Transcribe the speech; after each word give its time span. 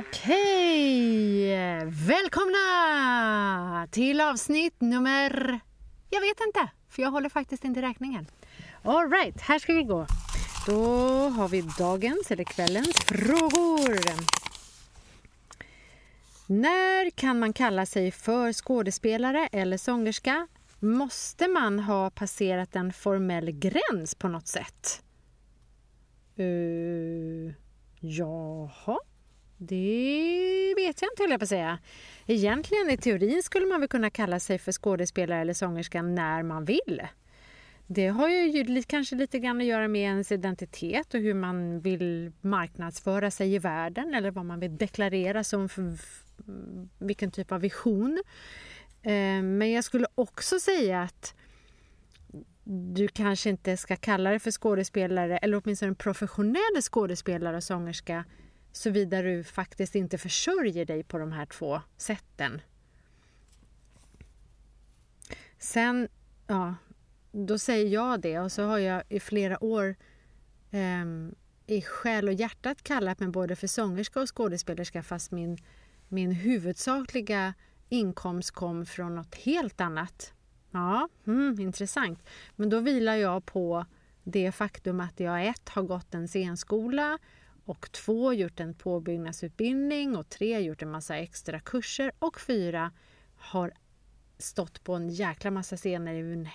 Okej, 0.00 1.56
välkomna 2.06 3.88
till 3.90 4.20
avsnitt 4.20 4.80
nummer... 4.80 5.60
Jag 6.10 6.20
vet 6.20 6.40
inte, 6.46 6.70
för 6.88 7.02
jag 7.02 7.10
håller 7.10 7.28
faktiskt 7.28 7.64
inte 7.64 7.82
räkningen. 7.82 8.26
All 8.82 9.10
right, 9.10 9.40
här 9.40 9.58
ska 9.58 9.72
vi 9.72 9.82
gå. 9.82 10.06
Då 10.66 10.82
har 11.28 11.48
vi 11.48 11.60
dagens 11.78 12.30
eller 12.30 12.44
kvällens 12.44 12.96
frågor. 12.96 13.98
När 16.46 17.10
kan 17.10 17.38
man 17.38 17.52
kalla 17.52 17.86
sig 17.86 18.10
för 18.10 18.52
skådespelare 18.52 19.48
eller 19.52 19.76
sångerska? 19.76 20.46
Måste 20.80 21.48
man 21.48 21.78
ha 21.78 22.10
passerat 22.10 22.76
en 22.76 22.92
formell 22.92 23.50
gräns 23.50 24.14
på 24.14 24.28
något 24.28 24.46
sätt? 24.46 25.02
Uh, 26.38 27.52
jaha, 28.00 28.98
det 29.56 30.74
vet 30.76 31.02
jag 31.02 31.12
inte 31.12 31.22
höll 31.22 31.30
jag 31.30 31.40
på 31.40 31.44
att 31.44 31.48
säga. 31.48 31.78
Egentligen 32.26 32.90
i 32.90 32.96
teorin 32.96 33.42
skulle 33.42 33.66
man 33.66 33.80
väl 33.80 33.88
kunna 33.88 34.10
kalla 34.10 34.40
sig 34.40 34.58
för 34.58 34.72
skådespelare 34.72 35.40
eller 35.40 35.54
sångerska 35.54 36.02
när 36.02 36.42
man 36.42 36.64
vill. 36.64 37.02
Det 37.86 38.06
har 38.06 38.28
ju 38.28 38.82
kanske 38.82 39.16
lite 39.16 39.38
grann 39.38 39.60
att 39.60 39.66
göra 39.66 39.88
med 39.88 40.02
ens 40.02 40.32
identitet 40.32 41.14
och 41.14 41.20
hur 41.20 41.34
man 41.34 41.80
vill 41.80 42.32
marknadsföra 42.40 43.30
sig 43.30 43.54
i 43.54 43.58
världen 43.58 44.14
eller 44.14 44.30
vad 44.30 44.44
man 44.44 44.60
vill 44.60 44.76
deklarera 44.76 45.44
som 45.44 45.68
vilken 46.98 47.30
typ 47.30 47.52
av 47.52 47.60
vision. 47.60 48.22
Eh, 49.02 49.42
men 49.42 49.70
jag 49.70 49.84
skulle 49.84 50.06
också 50.14 50.60
säga 50.60 51.02
att 51.02 51.34
du 52.64 53.08
kanske 53.08 53.50
inte 53.50 53.76
ska 53.76 53.96
kalla 53.96 54.30
dig 54.30 54.38
för 54.38 54.50
skådespelare 54.50 55.38
eller 55.38 55.60
åtminstone 55.64 55.88
en 55.88 55.94
professionell 55.94 56.82
skådespelare 56.82 57.56
och 57.56 57.64
sångerska 57.64 58.24
såvida 58.72 59.22
du 59.22 59.44
faktiskt 59.44 59.94
inte 59.94 60.18
försörjer 60.18 60.84
dig 60.84 61.02
på 61.02 61.18
de 61.18 61.32
här 61.32 61.46
två 61.46 61.80
sätten. 61.96 62.60
Sen, 65.58 66.08
ja, 66.46 66.74
då 67.32 67.58
säger 67.58 67.88
jag 67.88 68.20
det 68.20 68.38
och 68.38 68.52
så 68.52 68.62
har 68.62 68.78
jag 68.78 69.02
i 69.08 69.20
flera 69.20 69.64
år 69.64 69.96
eh, 70.70 71.04
i 71.66 71.82
själ 71.82 72.28
och 72.28 72.34
hjärtat 72.34 72.82
kallat 72.82 73.20
mig 73.20 73.28
både 73.28 73.56
för 73.56 73.66
sångerska 73.66 74.20
och 74.20 74.36
skådespelerska 74.36 75.02
fast 75.02 75.30
min, 75.30 75.58
min 76.08 76.32
huvudsakliga 76.32 77.54
inkomst 77.88 78.50
kom 78.50 78.86
från 78.86 79.14
något 79.14 79.34
helt 79.34 79.80
annat. 79.80 80.32
Ja, 80.70 81.08
mm, 81.26 81.60
intressant. 81.60 82.22
Men 82.56 82.70
då 82.70 82.80
vilar 82.80 83.14
jag 83.14 83.46
på 83.46 83.86
det 84.24 84.52
faktum 84.52 85.00
att 85.00 85.20
jag 85.20 85.46
ett 85.46 85.68
har 85.68 85.82
gått 85.82 86.14
en 86.14 86.28
scenskola 86.28 87.18
och 87.64 87.92
två 87.92 88.32
gjort 88.32 88.60
en 88.60 88.74
påbyggnadsutbildning 88.74 90.16
och 90.16 90.28
tre 90.28 90.60
gjort 90.60 90.82
en 90.82 90.90
massa 90.90 91.16
extra 91.16 91.60
kurser 91.60 92.12
och 92.18 92.40
fyra 92.40 92.92
har 93.36 93.72
stått 94.38 94.84
på 94.84 94.94
en 94.94 95.08
jäkla 95.08 95.50
massa 95.50 95.76
scener 95.76 96.14
i 96.14 96.32
en 96.32 96.48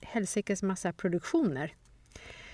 helsikes 0.00 0.62
massa 0.62 0.92
produktioner. 0.92 1.74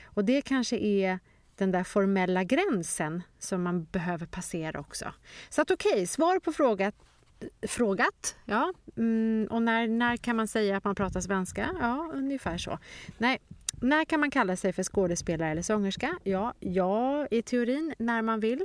Och 0.05 0.25
det 0.25 0.43
kanske 0.43 0.77
är 0.77 1.19
den 1.57 1.71
där 1.71 1.85
formella 1.85 2.45
gränsen 2.45 3.23
som 3.39 3.63
man 3.63 3.85
behöver 3.85 4.27
passera 4.27 4.81
också. 4.81 5.13
Så 5.49 5.63
att 5.63 5.71
okej, 5.71 5.93
okay, 5.93 6.07
svar 6.07 6.39
på 6.39 6.53
frågan 6.53 6.93
frågat. 7.69 8.37
Ja. 8.45 8.73
Mm, 8.97 9.49
och 9.51 9.63
när, 9.63 9.89
när 9.89 10.17
kan 10.17 10.37
man 10.37 10.49
säga 10.49 10.77
att 10.77 10.85
man 10.85 10.95
pratar 10.95 11.21
svenska? 11.21 11.71
Ja, 11.81 12.11
ungefär 12.15 12.59
så. 12.59 12.79
Nej, 13.19 13.39
när 13.81 14.05
kan 14.05 14.21
man 14.21 14.31
kalla 14.31 14.57
sig 14.57 14.73
för 14.73 14.83
skådespelare 14.83 15.51
eller 15.51 15.63
sångerska? 15.63 16.19
Ja, 16.23 16.55
ja, 16.61 17.27
i 17.31 17.43
teorin 17.43 17.95
när 17.99 18.23
man 18.23 18.41
vill. 18.41 18.65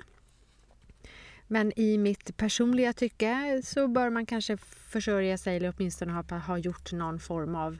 Men 1.47 1.80
i 1.80 1.97
mitt 1.97 2.38
personliga 2.38 2.94
tycke 2.94 3.62
så 3.66 3.88
bör 3.88 4.09
man 4.09 4.25
kanske 4.25 4.57
försörja 4.57 5.38
sig 5.38 5.57
eller 5.57 5.73
åtminstone 5.78 6.11
ha, 6.13 6.38
ha 6.38 6.57
gjort 6.57 6.91
någon 6.91 7.19
form 7.19 7.56
av, 7.56 7.78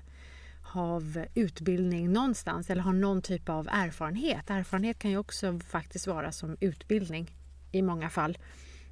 av 0.74 1.26
utbildning 1.36 2.14
någonstans 2.14 2.70
eller 2.70 2.82
ha 2.82 2.92
någon 2.92 3.22
typ 3.22 3.50
av 3.50 3.68
erfarenhet. 3.72 4.50
Erfarenhet 4.50 5.00
kan 5.00 5.12
ju 5.12 5.18
också 5.18 5.60
faktiskt 5.60 6.08
vara 6.08 6.32
som 6.32 6.58
utbildning 6.60 7.32
i 7.72 7.82
många 7.82 8.10
fall. 8.10 8.38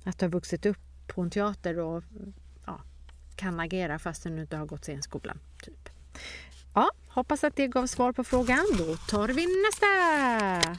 Att 0.03 0.21
ha 0.21 0.27
vuxit 0.27 0.65
upp 0.65 0.86
på 1.07 1.21
en 1.21 1.29
teater 1.29 1.79
och 1.79 2.03
ja, 2.65 2.81
kan 3.35 3.59
agera 3.59 3.99
fastän 3.99 4.35
du 4.35 4.41
inte 4.41 4.57
har 4.57 4.65
gått 4.65 4.83
scenskolan. 4.83 5.39
Typ. 5.63 5.89
Ja, 6.73 6.91
hoppas 7.07 7.43
att 7.43 7.55
det 7.55 7.67
gav 7.67 7.87
svar 7.87 8.11
på 8.11 8.23
frågan. 8.23 8.65
Då 8.77 8.97
tar 8.97 9.27
vi 9.27 9.45
nästa! 9.65 10.77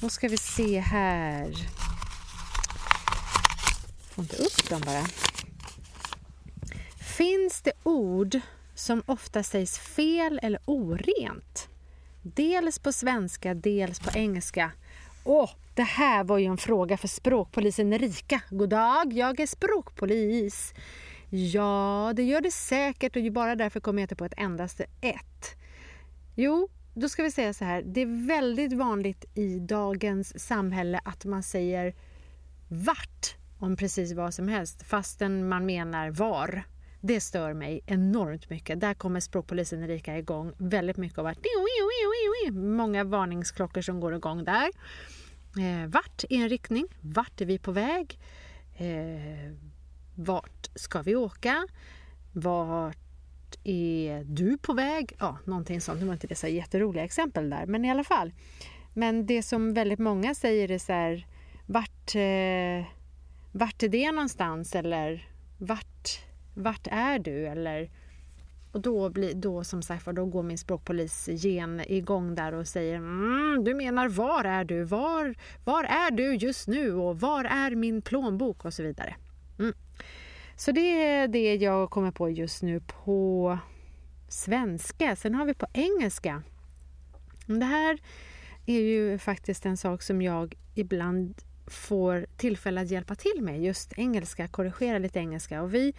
Då 0.00 0.08
ska 0.08 0.28
vi 0.28 0.36
se 0.36 0.80
här. 0.80 1.54
Får 4.00 4.24
inte 4.24 4.36
upp 4.36 4.68
dem 4.68 4.80
bara. 4.86 5.04
Finns 7.16 7.62
det 7.62 7.72
ord 7.82 8.40
som 8.74 9.02
ofta 9.06 9.42
sägs 9.42 9.78
fel 9.78 10.40
eller 10.42 10.60
orent? 10.64 11.68
Dels 12.22 12.78
på 12.78 12.92
svenska, 12.92 13.54
dels 13.54 14.00
på 14.00 14.10
engelska. 14.14 14.72
Åh, 15.24 15.50
det 15.80 15.84
här 15.84 16.24
var 16.24 16.38
ju 16.38 16.44
en 16.46 16.56
fråga 16.56 16.96
för 16.96 17.08
språkpolisen 17.08 17.92
Erika. 17.92 18.42
God 18.50 18.68
dag, 18.68 19.12
jag 19.12 19.40
är 19.40 19.46
språkpolis. 19.46 20.74
Ja, 21.30 22.12
det 22.16 22.22
gör 22.22 22.40
det 22.40 22.50
säkert 22.50 23.16
och 23.16 23.32
bara 23.32 23.56
därför 23.56 23.80
kommer 23.80 24.02
jag 24.02 24.04
inte 24.04 24.16
på 24.16 24.24
ett 24.24 24.34
endaste 24.36 24.86
ett. 25.00 25.56
Jo, 26.34 26.68
då 26.94 27.08
ska 27.08 27.22
vi 27.22 27.30
säga 27.30 27.54
så 27.54 27.64
här. 27.64 27.82
Det 27.82 28.00
är 28.00 28.26
väldigt 28.26 28.72
vanligt 28.72 29.24
i 29.34 29.58
dagens 29.58 30.46
samhälle 30.46 31.00
att 31.04 31.24
man 31.24 31.42
säger 31.42 31.94
vart 32.68 33.36
om 33.58 33.76
precis 33.76 34.12
vad 34.12 34.34
som 34.34 34.48
helst 34.48 34.82
fastän 34.82 35.48
man 35.48 35.66
menar 35.66 36.10
var. 36.10 36.62
Det 37.00 37.20
stör 37.20 37.54
mig 37.54 37.80
enormt 37.86 38.50
mycket. 38.50 38.80
Där 38.80 38.94
kommer 38.94 39.20
språkpolisen 39.20 39.82
Erika 39.82 40.18
igång 40.18 40.52
väldigt 40.58 40.96
mycket 40.96 41.18
av 41.18 41.26
att 41.26 41.38
många 42.52 43.04
varningsklockor 43.04 43.82
som 43.82 44.00
går 44.00 44.14
igång 44.14 44.44
där. 44.44 44.70
Eh, 45.58 45.88
vart 45.88 46.24
är 46.30 46.36
en 46.36 46.48
riktning? 46.48 46.86
Vart 47.00 47.40
är 47.40 47.46
vi 47.46 47.58
på 47.58 47.72
väg? 47.72 48.18
Eh, 48.76 49.52
vart 50.14 50.70
ska 50.74 51.02
vi 51.02 51.16
åka? 51.16 51.66
Vart 52.32 52.96
är 53.64 54.24
du 54.24 54.58
på 54.58 54.72
väg? 54.72 55.16
Ja, 55.18 55.38
någonting 55.44 55.80
sånt. 55.80 56.00
Nu 56.00 56.06
var 56.06 56.12
inte 56.12 56.26
det 56.26 56.34
så 56.34 56.46
jätteroliga 56.46 57.04
exempel 57.04 57.50
där, 57.50 57.66
men 57.66 57.84
i 57.84 57.90
alla 57.90 58.04
fall. 58.04 58.32
Men 58.94 59.26
det 59.26 59.42
som 59.42 59.74
väldigt 59.74 59.98
många 59.98 60.34
säger 60.34 60.70
är 60.70 60.78
så 60.78 60.92
här, 60.92 61.26
vart, 61.66 62.14
eh, 62.14 62.86
vart 63.52 63.82
är 63.82 63.88
det 63.88 64.12
någonstans? 64.12 64.74
Eller 64.74 65.28
vart, 65.58 66.20
vart 66.54 66.86
är 66.90 67.18
du? 67.18 67.46
Eller, 67.46 67.90
och 68.72 68.80
då, 68.80 69.10
blir, 69.10 69.34
då 69.34 69.64
som 69.64 69.82
sagt 69.82 70.06
då 70.06 70.26
går 70.26 70.42
min 70.42 70.58
språkpolis 70.58 71.28
gen 71.28 71.82
igång 71.86 72.34
där 72.34 72.52
och 72.54 72.68
säger 72.68 72.96
mm, 72.96 73.64
du 73.64 73.74
menar 73.74 74.08
var 74.08 74.44
är 74.44 74.64
du? 74.64 74.84
Var, 74.84 75.34
var 75.64 75.84
är 75.84 76.10
du 76.10 76.34
just 76.34 76.68
nu? 76.68 76.94
Och 76.94 77.20
var 77.20 77.44
är 77.44 77.74
min 77.74 78.02
plånbok? 78.02 78.64
Och 78.64 78.74
så 78.74 78.82
vidare. 78.82 79.16
Mm. 79.58 79.74
Så 80.56 80.72
det 80.72 80.80
är 80.80 81.28
det 81.28 81.54
jag 81.54 81.90
kommer 81.90 82.10
på 82.10 82.30
just 82.30 82.62
nu 82.62 82.80
på 82.80 83.58
svenska. 84.28 85.16
Sen 85.16 85.34
har 85.34 85.44
vi 85.44 85.54
på 85.54 85.66
engelska. 85.72 86.42
Det 87.46 87.64
här 87.64 87.98
är 88.66 88.80
ju 88.80 89.18
faktiskt 89.18 89.66
en 89.66 89.76
sak 89.76 90.02
som 90.02 90.22
jag 90.22 90.54
ibland 90.74 91.34
får 91.66 92.26
tillfälle 92.36 92.80
att 92.80 92.90
hjälpa 92.90 93.14
till 93.14 93.42
med. 93.42 93.62
Just 93.62 93.92
engelska, 93.98 94.48
korrigera 94.48 94.98
lite 94.98 95.18
engelska. 95.18 95.62
Och 95.62 95.74
vi, 95.74 95.94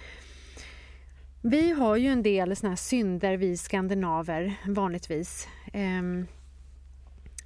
vi 1.42 1.72
har 1.72 1.96
ju 1.96 2.08
en 2.08 2.24
del 2.24 2.56
såna 2.56 2.70
här 2.70 2.76
synder, 2.76 3.38
vi 3.38 3.58
skandinaver, 3.58 4.56
vanligtvis. 4.68 5.48
Eh, 5.74 6.02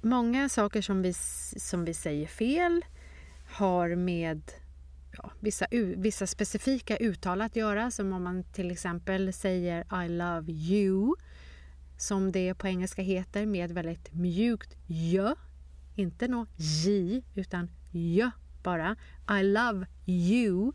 många 0.02 0.48
saker 0.48 0.82
som 0.82 1.02
vi, 1.02 1.12
som 1.56 1.84
vi 1.84 1.94
säger 1.94 2.26
fel 2.26 2.84
har 3.50 3.94
med 3.94 4.42
ja, 5.16 5.30
vissa, 5.40 5.66
vissa 5.96 6.26
specifika 6.26 6.96
uttal 6.96 7.40
att 7.40 7.56
göra. 7.56 7.90
Som 7.90 8.12
om 8.12 8.22
man 8.22 8.44
till 8.44 8.70
exempel 8.70 9.32
säger 9.32 10.04
I 10.04 10.08
love 10.08 10.52
you 10.52 11.14
som 11.96 12.32
det 12.32 12.54
på 12.54 12.66
engelska 12.66 13.02
heter 13.02 13.46
med 13.46 13.72
väldigt 13.72 14.14
mjukt 14.14 14.76
jö. 14.86 15.34
Inte 15.94 16.28
något 16.28 16.48
j 16.56 17.22
utan 17.34 17.70
jö 17.90 18.30
bara. 18.62 18.96
I 19.40 19.42
love 19.42 19.86
you. 20.06 20.72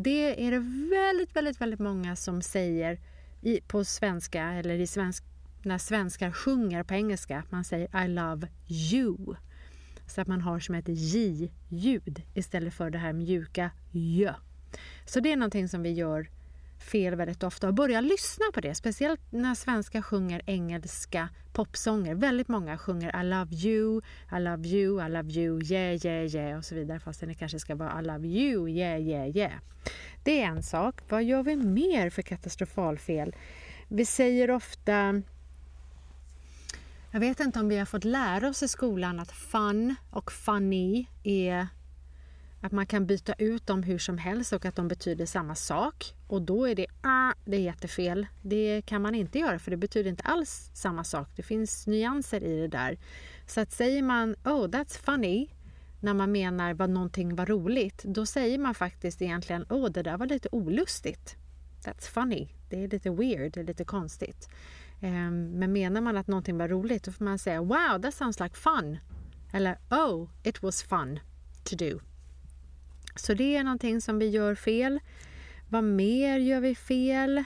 Det 0.00 0.46
är 0.46 0.50
det 0.50 0.58
väldigt, 0.90 1.36
väldigt, 1.36 1.60
väldigt 1.60 1.80
många 1.80 2.16
som 2.16 2.42
säger 2.42 3.00
i, 3.42 3.60
på 3.60 3.84
svenska 3.84 4.42
eller 4.42 4.74
i 4.74 4.86
svensk, 4.86 5.24
när 5.62 5.78
svenskar 5.78 6.32
sjunger 6.32 6.82
på 6.82 6.94
engelska. 6.94 7.42
Man 7.50 7.64
säger 7.64 8.04
I 8.04 8.08
love 8.08 8.48
you. 8.68 9.34
Så 10.06 10.20
att 10.20 10.28
man 10.28 10.40
har 10.40 10.60
som 10.60 10.74
ett 10.74 10.88
J-ljud 10.88 12.22
istället 12.34 12.74
för 12.74 12.90
det 12.90 12.98
här 12.98 13.12
mjuka 13.12 13.70
J. 13.90 14.30
Så 15.06 15.20
det 15.20 15.32
är 15.32 15.36
någonting 15.36 15.68
som 15.68 15.82
vi 15.82 15.92
gör 15.92 16.30
fel 16.78 17.14
väldigt 17.14 17.42
ofta 17.42 17.68
och 17.68 17.74
börja 17.74 18.00
lyssna 18.00 18.44
på 18.54 18.60
det. 18.60 18.74
Speciellt 18.74 19.20
när 19.30 19.54
svenskar 19.54 20.02
sjunger 20.02 20.42
engelska 20.46 21.28
popsånger. 21.52 22.14
Väldigt 22.14 22.48
många 22.48 22.78
sjunger 22.78 23.20
I 23.20 23.24
love 23.24 23.56
you, 23.56 24.00
I 24.36 24.40
love 24.40 24.68
you, 24.68 25.06
I 25.06 25.10
love 25.10 25.30
you, 25.30 25.62
yeah, 25.62 26.06
yeah, 26.06 26.34
yeah 26.34 26.58
och 26.58 26.64
så 26.64 26.74
vidare. 26.74 27.00
Fast 27.00 27.20
det 27.20 27.34
kanske 27.34 27.58
ska 27.58 27.74
vara 27.74 28.00
I 28.00 28.04
love 28.04 28.28
you, 28.28 28.68
yeah, 28.68 29.00
yeah, 29.00 29.36
yeah. 29.36 29.52
Det 30.24 30.42
är 30.42 30.46
en 30.46 30.62
sak. 30.62 31.00
Vad 31.08 31.24
gör 31.24 31.42
vi 31.42 31.56
mer 31.56 32.10
för 32.10 32.22
katastrofalfel? 32.22 33.36
Vi 33.88 34.04
säger 34.06 34.50
ofta 34.50 35.22
jag 37.10 37.20
vet 37.20 37.40
inte 37.40 37.60
om 37.60 37.68
vi 37.68 37.78
har 37.78 37.86
fått 37.86 38.04
lära 38.04 38.48
oss 38.48 38.62
i 38.62 38.68
skolan 38.68 39.20
att 39.20 39.32
fun 39.32 39.94
och 40.10 40.32
funny 40.32 41.06
är 41.22 41.68
att 42.60 42.72
man 42.72 42.86
kan 42.86 43.06
byta 43.06 43.32
ut 43.38 43.66
dem 43.66 43.82
hur 43.82 43.98
som 43.98 44.18
helst 44.18 44.52
och 44.52 44.64
att 44.64 44.76
de 44.76 44.88
betyder 44.88 45.26
samma 45.26 45.54
sak. 45.54 46.14
Och 46.28 46.42
då 46.42 46.68
är 46.68 46.74
det 46.74 46.86
ah, 47.02 47.32
det 47.44 47.56
är 47.56 47.60
jättefel. 47.60 48.26
Det 48.42 48.82
kan 48.86 49.02
man 49.02 49.14
inte 49.14 49.38
göra 49.38 49.58
för 49.58 49.70
det 49.70 49.76
betyder 49.76 50.10
inte 50.10 50.22
alls 50.22 50.70
samma 50.74 51.04
sak. 51.04 51.28
Det 51.36 51.42
finns 51.42 51.86
nyanser 51.86 52.44
i 52.44 52.60
det 52.60 52.68
där. 52.68 52.98
Så 53.46 53.60
att 53.60 53.72
säger 53.72 54.02
man 54.02 54.34
oh 54.44 54.66
that's 54.68 54.98
funny 54.98 55.48
när 56.00 56.14
man 56.14 56.32
menar 56.32 56.74
vad 56.74 56.90
någonting 56.90 57.36
var 57.36 57.46
roligt, 57.46 58.04
då 58.04 58.26
säger 58.26 58.58
man 58.58 58.74
faktiskt 58.74 59.22
egentligen 59.22 59.66
oh 59.68 59.90
det 59.90 60.02
där 60.02 60.16
var 60.16 60.26
lite 60.26 60.48
olustigt. 60.52 61.36
That's 61.84 62.10
funny. 62.10 62.48
Det 62.70 62.84
är 62.84 62.88
lite 62.88 63.10
weird, 63.10 63.52
det 63.52 63.60
är 63.60 63.64
lite 63.64 63.84
konstigt. 63.84 64.48
Um, 65.02 65.50
men 65.50 65.72
menar 65.72 66.00
man 66.00 66.16
att 66.16 66.26
någonting 66.26 66.58
var 66.58 66.68
roligt, 66.68 67.04
då 67.04 67.12
får 67.12 67.24
man 67.24 67.38
säga 67.38 67.60
wow, 67.62 68.02
that 68.02 68.14
sounds 68.14 68.40
like 68.40 68.56
fun. 68.56 68.98
Eller 69.52 69.78
oh, 69.90 70.28
it 70.42 70.62
was 70.62 70.82
fun 70.82 71.20
to 71.64 71.76
do. 71.76 72.00
Så 73.16 73.34
det 73.34 73.56
är 73.56 73.64
någonting 73.64 74.00
som 74.00 74.18
vi 74.18 74.28
gör 74.28 74.54
fel. 74.54 75.00
Vad 75.70 75.84
mer 75.84 76.38
gör 76.38 76.60
vi 76.60 76.74
fel 76.74 77.38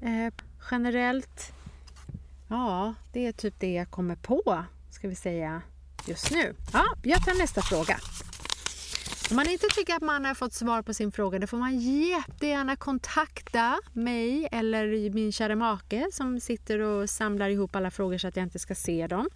eh, 0.00 0.34
generellt? 0.70 1.52
Ja, 2.48 2.94
det 3.12 3.26
är 3.26 3.32
typ 3.32 3.54
det 3.58 3.72
jag 3.72 3.90
kommer 3.90 4.16
på, 4.16 4.64
ska 4.90 5.08
vi 5.08 5.14
säga, 5.14 5.62
just 6.06 6.30
nu. 6.30 6.54
Ja, 6.72 6.84
jag 7.02 7.24
tar 7.24 7.38
nästa 7.38 7.62
fråga. 7.62 7.98
Om 9.30 9.36
man 9.36 9.48
inte 9.48 9.66
tycker 9.74 9.94
att 9.94 10.02
man 10.02 10.24
har 10.24 10.34
fått 10.34 10.52
svar 10.52 10.82
på 10.82 10.94
sin 10.94 11.12
fråga 11.12 11.38
då 11.38 11.46
får 11.46 11.56
man 11.56 11.80
jättegärna 11.80 12.76
kontakta 12.76 13.80
mig 13.92 14.48
eller 14.52 15.10
min 15.10 15.32
kära 15.32 15.56
make 15.56 16.08
som 16.12 16.40
sitter 16.40 16.78
och 16.78 17.10
samlar 17.10 17.48
ihop 17.48 17.76
alla 17.76 17.90
frågor 17.90 18.18
så 18.18 18.28
att 18.28 18.36
jag 18.36 18.42
inte 18.42 18.58
ska 18.58 18.74
se 18.74 19.06
dem 19.06 19.28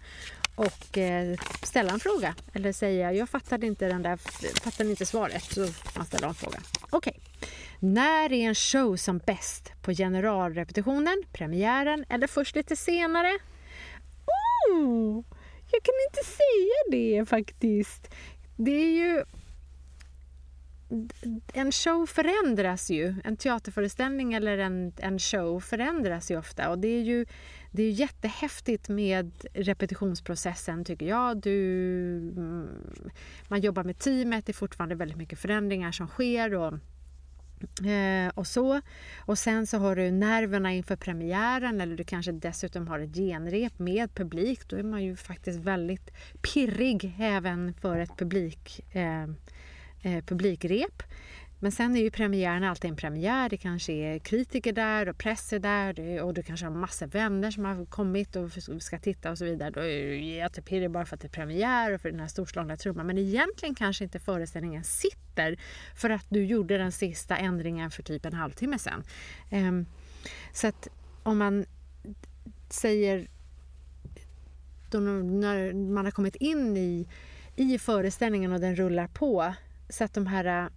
och 0.55 0.97
eh, 0.97 1.37
ställa 1.63 1.93
en 1.93 1.99
fråga 1.99 2.35
eller 2.53 2.73
säga 2.73 3.13
jag 3.13 3.29
fattade 3.29 3.67
inte, 3.67 3.87
den 3.87 4.01
där, 4.01 4.17
fattade 4.61 4.89
inte 4.89 5.05
svaret 5.05 5.43
så 5.43 5.67
man 5.95 6.05
ställer 6.05 6.27
en 6.27 6.35
fråga. 6.35 6.59
Okej. 6.89 7.13
Okay. 7.17 7.49
När 7.79 8.33
är 8.33 8.47
en 8.47 8.55
show 8.55 8.95
som 8.95 9.17
bäst? 9.17 9.73
På 9.81 9.91
generalrepetitionen, 9.91 11.23
premiären 11.31 12.05
eller 12.09 12.27
först 12.27 12.55
lite 12.55 12.75
senare? 12.75 13.31
Oh, 14.71 15.23
jag 15.71 15.83
kan 15.83 15.95
inte 16.09 16.23
säga 16.23 16.91
det 16.91 17.25
faktiskt. 17.25 18.13
Det 18.55 18.71
är 18.71 18.91
ju 18.91 19.23
en 21.53 21.71
show 21.71 22.05
förändras 22.05 22.89
ju. 22.89 23.15
En 23.23 23.37
teaterföreställning 23.37 24.33
eller 24.33 24.57
en, 24.57 24.93
en 24.97 25.19
show 25.19 25.59
förändras 25.59 26.31
ju 26.31 26.39
ofta 26.39 26.69
och 26.69 26.79
det 26.79 26.87
är 26.87 27.01
ju 27.01 27.25
det 27.71 27.83
är 27.83 27.91
jättehäftigt 27.91 28.89
med 28.89 29.31
repetitionsprocessen 29.53 30.85
tycker 30.85 31.05
jag. 31.05 31.37
Du, 31.37 32.17
mm, 32.37 32.67
man 33.47 33.61
jobbar 33.61 33.83
med 33.83 33.99
teamet, 33.99 34.45
det 34.45 34.51
är 34.51 34.53
fortfarande 34.53 34.95
väldigt 34.95 35.17
mycket 35.17 35.39
förändringar 35.39 35.91
som 35.91 36.07
sker 36.07 36.53
och 36.53 36.73
Eh, 37.85 38.31
och 38.35 38.47
så. 38.47 38.81
Och 39.17 39.37
sen 39.37 39.67
så 39.67 39.77
har 39.77 39.95
du 39.95 40.11
nerverna 40.11 40.73
inför 40.73 40.95
premiären 40.95 41.81
eller 41.81 41.95
du 41.95 42.03
kanske 42.03 42.31
dessutom 42.31 42.87
har 42.87 42.99
ett 42.99 43.15
genrep 43.15 43.79
med 43.79 44.13
publik. 44.13 44.59
Då 44.67 44.75
är 44.75 44.83
man 44.83 45.03
ju 45.03 45.15
faktiskt 45.15 45.59
väldigt 45.59 46.11
pirrig 46.41 47.15
även 47.19 47.73
för 47.73 47.99
ett 47.99 48.17
publik, 48.17 48.85
eh, 48.95 49.23
eh, 50.01 50.23
publikrep. 50.25 51.03
Men 51.59 51.71
sen 51.71 51.95
är 51.95 52.01
ju 52.01 52.11
premiären 52.11 52.63
alltid 52.63 52.91
en 52.91 52.97
premiär. 52.97 53.49
Det 53.49 53.57
kanske 53.57 53.93
är 53.93 54.19
kritiker 54.19 54.73
där 54.73 55.09
och 55.09 55.17
press 55.17 55.53
är 55.53 55.59
där 55.59 56.21
och 56.23 56.33
du 56.33 56.43
kanske 56.43 56.65
har 56.65 56.73
massa 56.73 57.05
vänner 57.05 57.51
som 57.51 57.65
har 57.65 57.85
kommit 57.85 58.35
och 58.35 58.51
ska 58.79 58.99
titta 58.99 59.31
och 59.31 59.37
så 59.37 59.45
vidare. 59.45 59.69
Då 59.69 59.79
är 59.79 59.85
det 59.85 60.17
jättepirrig 60.17 60.91
bara 60.91 61.05
för 61.05 61.15
att 61.15 61.21
det 61.21 61.27
är 61.27 61.29
premiär 61.29 61.93
och 61.93 62.01
för 62.01 62.11
den 62.11 62.19
här 62.19 62.27
storslagna 62.27 62.77
trumman. 62.77 63.07
Men 63.07 63.17
egentligen 63.17 63.75
kanske 63.75 64.03
inte 64.03 64.19
föreställningen 64.19 64.83
sitter 64.83 65.59
för 65.95 66.09
att 66.09 66.25
du 66.29 66.45
gjorde 66.45 66.77
den 66.77 66.91
sista 66.91 67.37
ändringen 67.37 67.91
för 67.91 68.03
typ 68.03 68.25
en 68.25 68.33
halvtimme 68.33 68.79
sen. 68.79 69.03
Ehm, 69.49 69.85
så 70.53 70.67
att 70.67 70.87
om 71.23 71.37
man 71.37 71.65
säger 72.69 73.27
då 74.91 74.99
när 74.99 75.73
man 75.73 76.05
har 76.05 76.11
kommit 76.11 76.35
in 76.35 76.77
i, 76.77 77.07
i 77.55 77.79
föreställningen 77.79 78.51
och 78.51 78.59
den 78.59 78.75
rullar 78.75 79.07
på 79.07 79.53
så 79.89 80.03
att 80.03 80.13
de 80.13 80.27
här 80.27 80.69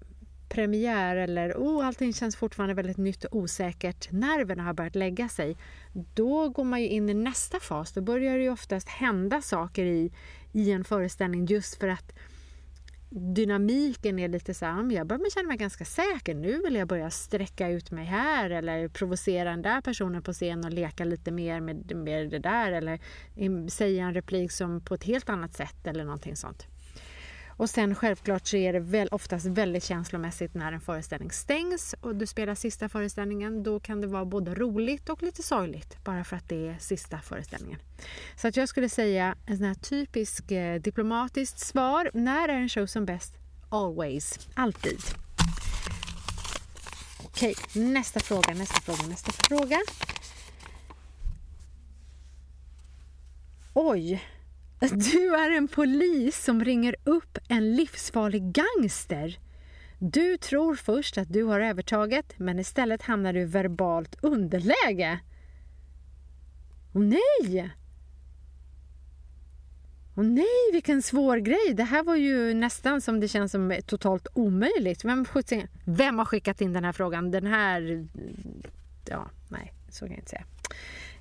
premiär 0.51 1.17
eller 1.17 1.53
oh, 1.53 1.87
allting 1.87 2.13
känns 2.13 2.37
fortfarande 2.37 2.75
väldigt 2.75 2.97
nytt 2.97 3.25
och 3.25 3.37
osäkert, 3.37 4.13
nerverna 4.13 4.63
har 4.63 4.73
börjat 4.73 4.95
lägga 4.95 5.29
sig, 5.29 5.57
då 6.15 6.49
går 6.49 6.65
man 6.65 6.81
ju 6.81 6.89
in 6.89 7.09
i 7.09 7.15
nästa 7.15 7.61
fas. 7.61 7.93
Då 7.93 8.01
börjar 8.01 8.37
det 8.37 8.43
ju 8.43 8.51
oftast 8.51 8.89
hända 8.89 9.43
saker 9.43 9.85
i, 9.85 10.13
i 10.53 10.73
en 10.73 10.85
föreställning 10.85 11.47
just 11.47 11.75
för 11.81 11.89
att 11.89 12.13
dynamiken 13.11 14.19
är 14.19 14.29
lite 14.29 14.55
så 14.55 14.65
här, 14.65 14.93
jag 14.93 15.07
börjar 15.07 15.31
känna 15.31 15.49
mig 15.49 15.57
ganska 15.57 15.85
säker. 15.85 16.35
Nu 16.35 16.63
vill 16.63 16.75
jag 16.75 16.89
börja 16.89 17.11
sträcka 17.11 17.69
ut 17.69 17.91
mig 17.91 18.05
här 18.05 18.51
eller 18.51 18.89
provocera 18.89 19.51
den 19.51 19.63
där 19.63 19.81
personen 19.81 20.23
på 20.23 20.33
scen 20.33 20.65
och 20.65 20.73
leka 20.73 21.05
lite 21.05 21.31
mer 21.31 21.61
med, 21.61 21.97
med 21.97 22.31
det 22.31 22.39
där 22.39 22.73
eller 22.73 23.01
mm, 23.37 23.69
säga 23.69 24.05
en 24.05 24.15
replik 24.15 24.53
som 24.53 24.81
på 24.81 24.95
ett 24.95 25.05
helt 25.05 25.29
annat 25.29 25.55
sätt 25.55 25.87
eller 25.87 26.05
någonting 26.05 26.37
sånt. 26.37 26.67
Och 27.61 27.71
sen 27.71 27.95
självklart 27.95 28.47
så 28.47 28.57
är 28.57 28.73
det 28.73 28.81
väl 28.81 29.09
oftast 29.11 29.47
väldigt 29.47 29.85
känslomässigt 29.85 30.55
när 30.55 30.73
en 30.73 30.81
föreställning 30.81 31.31
stängs 31.31 31.95
och 32.01 32.17
du 32.17 32.27
spelar 32.27 32.55
sista 32.55 32.89
föreställningen. 32.89 33.63
Då 33.63 33.81
kan 33.81 34.01
det 34.01 34.07
vara 34.07 34.25
både 34.25 34.55
roligt 34.55 35.09
och 35.09 35.23
lite 35.23 35.43
sorgligt 35.43 36.05
bara 36.05 36.25
för 36.25 36.37
att 36.37 36.49
det 36.49 36.69
är 36.69 36.77
sista 36.79 37.19
föreställningen. 37.19 37.79
Så 38.37 38.49
att 38.49 38.57
jag 38.57 38.69
skulle 38.69 38.89
säga 38.89 39.37
en 39.47 39.57
sån 39.57 39.67
här 39.67 39.75
typisk 39.75 40.51
eh, 40.51 40.81
diplomatiskt 40.81 41.59
svar. 41.59 42.11
När 42.15 42.49
är 42.49 42.55
en 42.55 42.69
show 42.69 42.87
som 42.87 43.07
bäst? 43.07 43.35
Always. 43.69 44.49
Alltid. 44.55 45.01
Okej, 47.25 47.55
nästa 47.75 48.21
fråga, 48.21 48.55
nästa 48.55 48.81
fråga, 48.81 49.09
nästa 49.09 49.33
fråga. 49.33 49.79
Oj, 53.75 54.23
du 54.89 55.35
är 55.35 55.51
en 55.51 55.69
polis 55.69 56.45
som 56.45 56.65
ringer 56.65 56.97
upp 57.05 57.39
en 57.49 57.77
livsfarlig 57.77 58.53
gangster. 58.53 59.39
Du 59.99 60.37
tror 60.37 60.75
först 60.75 61.19
att 61.19 61.33
du 61.33 61.45
har 61.45 61.61
övertaget, 61.61 62.33
men 62.37 62.59
istället 62.59 63.03
hamnar 63.03 63.33
du 63.33 63.41
i 63.41 63.45
verbalt 63.45 64.17
underläge. 64.21 65.21
Åh 66.93 67.03
nej! 67.03 67.71
Åh 70.17 70.25
nej, 70.25 70.73
vilken 70.73 71.03
svår 71.03 71.37
grej! 71.37 71.75
Det 71.75 71.85
här 71.85 72.03
var 72.03 72.17
ju 72.17 72.55
nästan 72.55 73.01
som 73.01 73.21
det 73.21 73.29
känns 73.29 73.53
som 73.53 73.77
totalt 73.87 74.27
omöjligt. 74.33 75.05
Vem, 75.05 75.27
vem 75.85 76.19
har 76.19 76.25
skickat 76.25 76.61
in 76.61 76.73
den 76.73 76.85
här 76.85 76.93
frågan? 76.93 77.31
Den 77.31 77.47
här... 77.47 78.09
Ja, 79.09 79.31
nej, 79.49 79.73
så 79.91 80.05
kan 80.05 80.11
jag 80.11 80.19
inte 80.19 80.31
säga. 80.31 80.45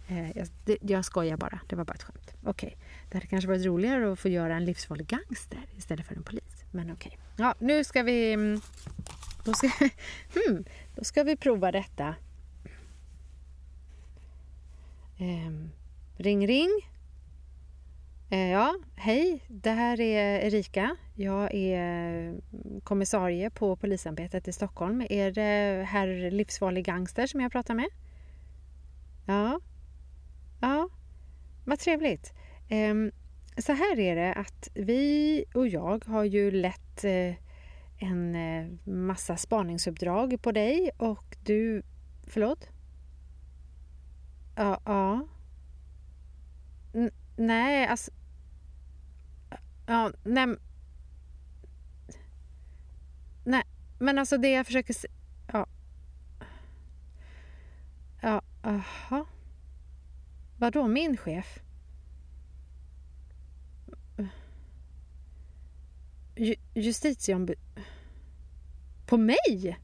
Eh, 0.08 0.38
jag, 0.38 0.48
jag 0.82 1.06
skojar 1.06 1.38
bara, 1.38 1.60
det 1.68 1.76
var 1.76 1.86
bara 1.86 1.94
ett 1.94 2.04
skämt. 2.04 2.34
Okej, 2.44 2.78
okay 2.78 2.89
det 3.10 3.18
hade 3.18 3.28
kanske 3.28 3.48
varit 3.48 3.66
roligare 3.66 4.12
att 4.12 4.20
få 4.20 4.30
göra 4.30 4.56
en 4.56 4.66
livsfarlig 4.66 5.08
gangster 5.08 5.60
istället 5.78 6.06
för 6.06 6.16
en 6.16 6.24
polis. 6.24 6.66
Men 6.72 6.92
okej. 6.92 7.12
Okay. 7.12 7.46
Ja, 7.46 7.56
nu 7.60 7.84
ska 7.84 8.04
vi... 8.04 8.34
Mm, 8.34 8.62
då 9.44 9.54
ska, 9.54 9.68
hmm, 10.34 10.66
då 10.96 11.04
ska 11.04 11.24
vi 11.24 11.36
prova 11.36 11.72
detta. 11.72 12.16
Eh, 15.18 15.52
ring, 16.18 16.48
ring. 16.48 16.70
Eh, 18.30 18.52
ja, 18.52 18.76
hej. 18.96 19.44
Det 19.48 19.72
här 19.72 20.02
är 20.02 20.40
Erika. 20.40 20.96
Jag 21.16 21.54
är 21.54 22.20
mm, 22.20 22.82
kommissarie 22.84 23.50
på 23.50 23.76
Polisarbetet 23.76 24.48
i 24.48 24.52
Stockholm. 24.52 25.06
Är 25.10 25.32
det 25.32 25.84
herr 25.84 26.32
livsfarlig 26.32 26.86
gangster 26.86 27.28
som 27.28 27.42
jag 27.42 27.52
pratar 27.52 27.74
med? 27.74 27.88
Ja, 29.26 29.60
Ja, 30.62 30.90
vad 31.66 31.80
trevligt. 31.80 32.34
Ehm, 32.70 33.12
så 33.58 33.74
här 33.74 34.00
är 34.00 34.16
det 34.16 34.34
att 34.34 34.70
vi 34.74 35.46
och 35.54 35.68
jag 35.68 36.06
har 36.06 36.24
ju 36.24 36.52
lett 36.52 37.04
eh, 37.04 37.36
en 37.98 38.36
eh, 38.36 38.92
massa 38.94 39.38
spaningsuppdrag 39.38 40.42
på 40.42 40.52
dig 40.52 40.92
och 40.98 41.38
du... 41.44 41.84
Förlåt? 42.28 42.70
Ja. 44.56 44.82
ja. 44.86 45.28
N 46.94 47.12
nej, 47.38 47.88
alltså... 47.88 48.12
Ja, 49.88 50.12
nej... 50.24 50.56
Nej, 53.46 53.64
men 54.00 54.18
alltså 54.18 54.38
det 54.38 54.50
jag 54.50 54.66
försöker... 54.66 54.96
Ja. 55.54 55.68
Ja, 58.22 58.42
aha. 58.64 59.26
Vadå 60.58 60.88
min 60.88 61.18
chef? 61.18 61.60
Ju, 66.40 66.56
justitieombud... 66.74 67.58
På 69.06 69.18
mig? 69.18 69.80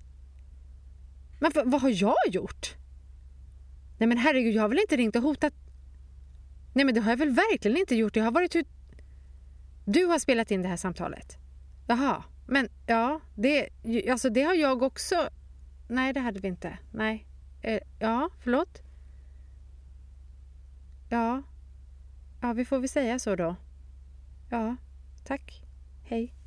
Men 1.39 1.51
vad, 1.55 1.71
vad 1.71 1.81
har 1.81 1.89
jag 1.89 2.15
gjort? 2.27 2.75
Nej 3.97 4.07
men 4.07 4.17
herregud, 4.17 4.55
jag 4.55 4.62
har 4.62 4.69
väl 4.69 4.79
inte 4.79 4.97
ringt 4.97 5.15
och 5.15 5.21
hotat? 5.21 5.53
Nej 6.74 6.85
men 6.85 6.95
det 6.95 7.01
har 7.01 7.12
jag 7.12 7.17
väl 7.17 7.29
verkligen 7.29 7.77
inte 7.77 7.95
gjort. 7.95 8.15
Jag 8.15 8.24
har 8.24 8.31
varit 8.31 8.55
ut... 8.55 8.67
Du 9.85 10.05
har 10.05 10.19
spelat 10.19 10.51
in 10.51 10.62
det 10.62 10.67
här 10.67 10.77
samtalet? 10.77 11.38
Jaha, 11.88 12.24
men 12.47 12.69
ja, 12.88 13.19
det, 13.35 13.69
alltså 14.12 14.29
det 14.29 14.41
har 14.41 14.53
jag 14.53 14.83
också... 14.83 15.29
Nej, 15.89 16.13
det 16.13 16.19
hade 16.19 16.39
vi 16.39 16.47
inte. 16.47 16.77
Nej. 16.91 17.27
Eh, 17.62 17.79
ja, 18.00 18.29
förlåt? 18.43 18.81
Ja. 21.09 21.43
Ja, 22.41 22.53
vi 22.53 22.65
får 22.65 22.79
väl 22.79 22.89
säga 22.89 23.19
så 23.19 23.35
då. 23.35 23.55
Ja, 24.50 24.75
tack. 25.24 25.62
Hej. 26.03 26.45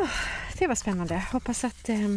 Ja, 0.00 0.08
det 0.58 0.66
var 0.66 0.74
spännande. 0.74 1.22
Hoppas 1.32 1.64
att, 1.64 1.88
eh, 1.88 2.08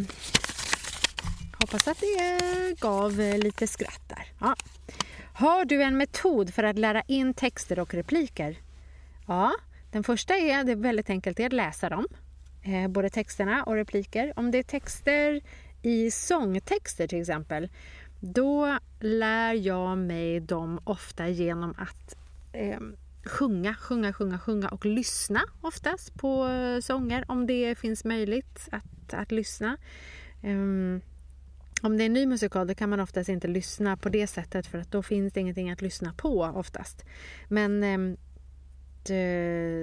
hoppas 1.60 1.88
att 1.88 2.00
det 2.00 2.80
gav 2.80 3.20
eh, 3.20 3.38
lite 3.38 3.68
skratt 3.68 4.02
där. 4.08 4.32
Ja. 4.40 4.56
Har 5.34 5.66
du 5.66 5.84
en 5.84 5.98
metod 5.98 6.54
för 6.54 6.64
att 6.64 6.80
lära 6.80 7.02
in 7.02 7.34
texter 7.34 7.80
och 7.80 7.94
repliker? 7.94 8.58
Ja, 9.28 9.52
den 9.92 10.04
första 10.04 10.36
är, 10.36 10.64
det 10.64 10.72
är 10.72 10.76
väldigt 10.76 11.10
enkelt, 11.10 11.40
är 11.40 11.46
att 11.46 11.54
läsa 11.54 11.90
dem. 11.90 12.08
Eh, 12.64 12.88
både 12.88 13.10
texterna 13.10 13.64
och 13.64 13.76
repliker. 13.76 14.34
Om 14.36 14.52
det 14.52 14.58
är 14.58 14.64
texter 14.64 15.42
i 15.82 16.12
sångtexter 16.12 17.08
till 17.08 17.22
exempel, 17.22 17.70
då 18.20 18.78
lär 19.00 19.54
jag 19.54 19.98
mig 19.98 20.40
dem 20.40 20.80
ofta 20.84 21.28
genom 21.28 21.76
att 21.78 22.16
eh, 22.54 22.80
sjunga, 23.28 23.74
sjunga, 23.74 24.14
sjunga, 24.14 24.40
sjunga 24.40 24.68
och 24.68 24.86
lyssna 24.86 25.42
oftast 25.62 26.14
på 26.14 26.48
eh, 26.48 26.80
sånger 26.80 27.26
om 27.28 27.48
det 27.48 27.76
finns 27.76 28.06
möjligt 28.06 28.70
att, 28.72 29.14
att 29.14 29.32
lyssna. 29.32 29.78
Um, 30.44 31.02
om 31.82 31.98
det 31.98 32.04
är 32.04 32.06
en 32.06 32.14
ny 32.14 32.26
musikal 32.26 32.68
då 32.68 32.76
kan 32.76 32.90
man 32.90 33.00
oftast 33.00 33.30
inte 33.30 33.48
lyssna 33.48 33.98
på 33.98 34.10
det 34.10 34.28
sättet 34.28 34.68
för 34.68 34.78
att 34.78 34.92
då 34.92 35.04
finns 35.04 35.34
det 35.34 35.40
ingenting 35.40 35.72
att 35.72 35.82
lyssna 35.82 36.14
på 36.14 36.42
oftast. 36.42 37.06
Men 37.48 37.84
um, 37.84 38.18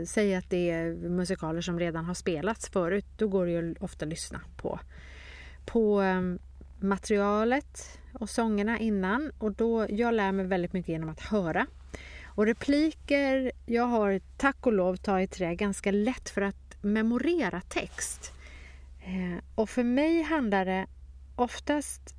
säg 0.07 0.35
att 0.35 0.51
det 0.51 0.71
är 0.71 0.95
musikaler 0.95 1.61
som 1.61 1.79
redan 1.79 2.05
har 2.05 2.15
spelats 2.15 2.69
förut, 2.69 3.07
då 3.17 3.29
går 3.29 3.47
det 3.47 3.53
ju 3.53 3.75
ofta 3.81 4.05
att 4.05 4.09
lyssna 4.09 4.41
på, 4.57 4.81
på 5.67 6.01
um, 6.01 6.39
materialet 6.81 7.99
och 8.13 8.31
sångerna 8.31 8.79
innan 8.79 9.33
och 9.39 9.53
då, 9.53 9.87
jag 9.89 10.15
lär 10.15 10.33
mig 10.33 10.47
väldigt 10.47 10.73
mycket 10.73 10.89
genom 10.89 11.09
att 11.09 11.21
höra 11.21 11.67
och 12.35 12.47
repliker, 12.47 13.53
jag 13.67 13.87
har 13.87 14.21
tack 14.37 14.67
och 14.67 14.73
lov 14.73 14.97
tagit 14.97 15.31
trä 15.31 15.55
ganska 15.55 15.91
lätt 15.91 16.29
för 16.29 16.43
att 16.43 16.76
memorera 16.81 17.61
text. 17.61 18.33
Eh, 19.05 19.45
och 19.55 19.71
för 19.71 19.83
mig 19.83 20.23
handlar 20.23 20.64
det 20.64 20.87
oftast, 21.37 22.14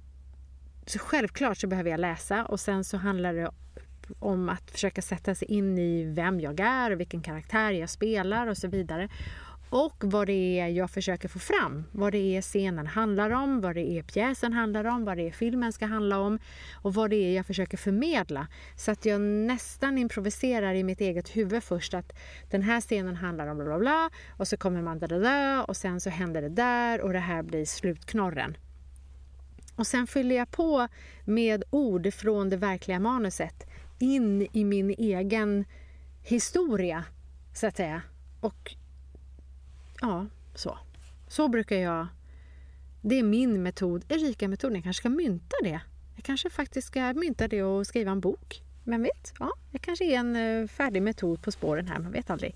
så 0.85 0.99
självklart 0.99 1.57
så 1.57 1.67
behöver 1.67 1.89
jag 1.89 1.99
läsa 1.99 2.45
och 2.45 2.59
sen 2.59 2.83
så 2.83 2.97
handlar 2.97 3.33
det 3.33 3.51
om 4.19 4.49
att 4.49 4.71
försöka 4.71 5.01
sätta 5.01 5.35
sig 5.35 5.47
in 5.47 5.77
i 5.77 6.03
vem 6.03 6.39
jag 6.39 6.59
är, 6.59 6.91
vilken 6.91 7.21
karaktär 7.21 7.71
jag 7.71 7.89
spelar 7.89 8.47
och 8.47 8.57
så 8.57 8.67
vidare 8.67 9.09
och 9.69 10.03
vad 10.03 10.27
det 10.27 10.59
är 10.59 10.67
jag 10.67 10.91
försöker 10.91 11.27
få 11.27 11.39
fram. 11.39 11.83
Vad 11.91 12.11
det 12.11 12.37
är 12.37 12.41
scenen 12.41 12.87
handlar 12.87 13.29
om, 13.29 13.61
vad 13.61 13.75
det 13.75 13.91
är 13.91 14.03
pjäsen 14.03 14.53
handlar 14.53 14.85
om, 14.85 15.05
vad 15.05 15.17
det 15.17 15.27
är 15.27 15.31
filmen 15.31 15.73
ska 15.73 15.85
handla 15.85 16.19
om 16.19 16.39
och 16.81 16.93
vad 16.93 17.09
det 17.09 17.15
är 17.15 17.35
jag 17.35 17.45
försöker 17.45 17.77
förmedla. 17.77 18.47
Så 18.75 18.91
att 18.91 19.05
jag 19.05 19.21
nästan 19.21 19.97
improviserar 19.97 20.73
i 20.73 20.83
mitt 20.83 21.01
eget 21.01 21.35
huvud 21.35 21.63
först 21.63 21.93
att 21.93 22.13
den 22.51 22.61
här 22.61 22.81
scenen 22.81 23.15
handlar 23.15 23.47
om 23.47 23.57
bla 23.57 23.65
bla 23.65 23.79
bla 23.79 24.09
och 24.37 24.47
så 24.47 24.57
kommer 24.57 24.81
man 24.81 24.99
där, 24.99 25.07
där 25.07 25.69
och 25.69 25.77
sen 25.77 26.01
så 26.01 26.09
händer 26.09 26.41
det 26.41 26.49
där 26.49 27.01
och 27.01 27.13
det 27.13 27.19
här 27.19 27.43
blir 27.43 27.65
slutknorren. 27.65 28.57
Och 29.75 29.87
sen 29.87 30.07
fyller 30.07 30.35
jag 30.35 30.51
på 30.51 30.87
med 31.25 31.63
ord 31.69 32.13
från 32.13 32.49
det 32.49 32.57
verkliga 32.57 32.99
manuset 32.99 33.67
in 33.99 34.47
i 34.53 34.63
min 34.63 34.89
egen 34.89 35.65
historia, 36.23 37.03
så 37.53 37.67
att 37.67 37.77
säga. 37.77 38.01
Och 38.41 38.75
ja, 40.01 40.25
så. 40.55 40.77
Så 41.27 41.47
brukar 41.47 41.75
jag... 41.75 42.07
Det 43.01 43.19
är 43.19 43.23
min 43.23 43.63
metod, 43.63 44.05
Erika-metoden. 44.09 44.75
Jag 44.75 44.83
kanske 44.83 45.01
ska 45.01 45.09
mynta 45.09 45.55
det. 45.63 45.79
Jag 46.15 46.23
kanske 46.23 46.49
faktiskt 46.49 46.87
ska 46.87 47.13
mynta 47.13 47.47
det 47.47 47.63
och 47.63 47.87
skriva 47.87 48.11
en 48.11 48.19
bok. 48.19 48.63
Vem 48.83 49.03
vet? 49.03 49.33
Ja, 49.39 49.53
jag 49.71 49.81
kanske 49.81 50.05
är 50.05 50.17
en 50.17 50.35
eh, 50.35 50.67
färdig 50.67 51.01
metod 51.01 51.41
på 51.41 51.51
spåren 51.51 51.87
här, 51.87 51.99
man 51.99 52.11
vet 52.11 52.29
aldrig. 52.29 52.55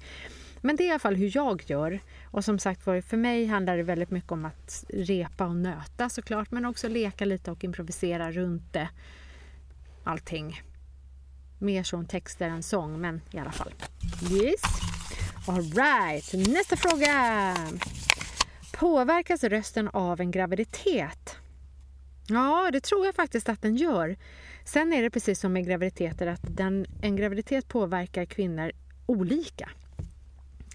Men 0.61 0.75
det 0.75 0.83
är 0.83 0.87
i 0.87 0.89
alla 0.89 0.99
fall 0.99 1.15
hur 1.15 1.31
jag 1.35 1.63
gör. 1.65 1.99
Och 2.23 2.45
som 2.45 2.59
sagt 2.59 2.83
för 2.83 3.17
mig 3.17 3.45
handlar 3.45 3.77
det 3.77 3.83
väldigt 3.83 4.11
mycket 4.11 4.31
om 4.31 4.45
att 4.45 4.85
repa 4.89 5.45
och 5.45 5.55
nöta 5.55 6.09
såklart, 6.09 6.51
men 6.51 6.65
också 6.65 6.87
leka 6.87 7.25
lite 7.25 7.51
och 7.51 7.63
improvisera 7.63 8.31
runt 8.31 8.73
det. 8.73 8.89
Allting. 10.03 10.61
Mer 11.59 11.83
som 11.83 12.05
texter 12.05 12.49
än 12.49 12.63
sång, 12.63 13.01
men 13.01 13.21
i 13.31 13.37
alla 13.37 13.51
fall. 13.51 13.73
Yes. 14.31 14.61
Alright, 15.47 16.33
nästa 16.33 16.75
fråga. 16.75 17.55
Påverkas 18.71 19.43
rösten 19.43 19.87
av 19.87 20.21
en 20.21 20.31
graviditet? 20.31 21.35
Ja, 22.27 22.69
det 22.71 22.79
tror 22.79 23.05
jag 23.05 23.15
faktiskt 23.15 23.49
att 23.49 23.61
den 23.61 23.75
gör. 23.75 24.17
Sen 24.65 24.93
är 24.93 25.01
det 25.01 25.09
precis 25.09 25.39
som 25.39 25.53
med 25.53 25.65
graviditeter 25.65 26.27
att 26.27 26.41
den, 26.43 26.85
en 27.01 27.15
graviditet 27.15 27.67
påverkar 27.67 28.25
kvinnor 28.25 28.71
olika. 29.05 29.69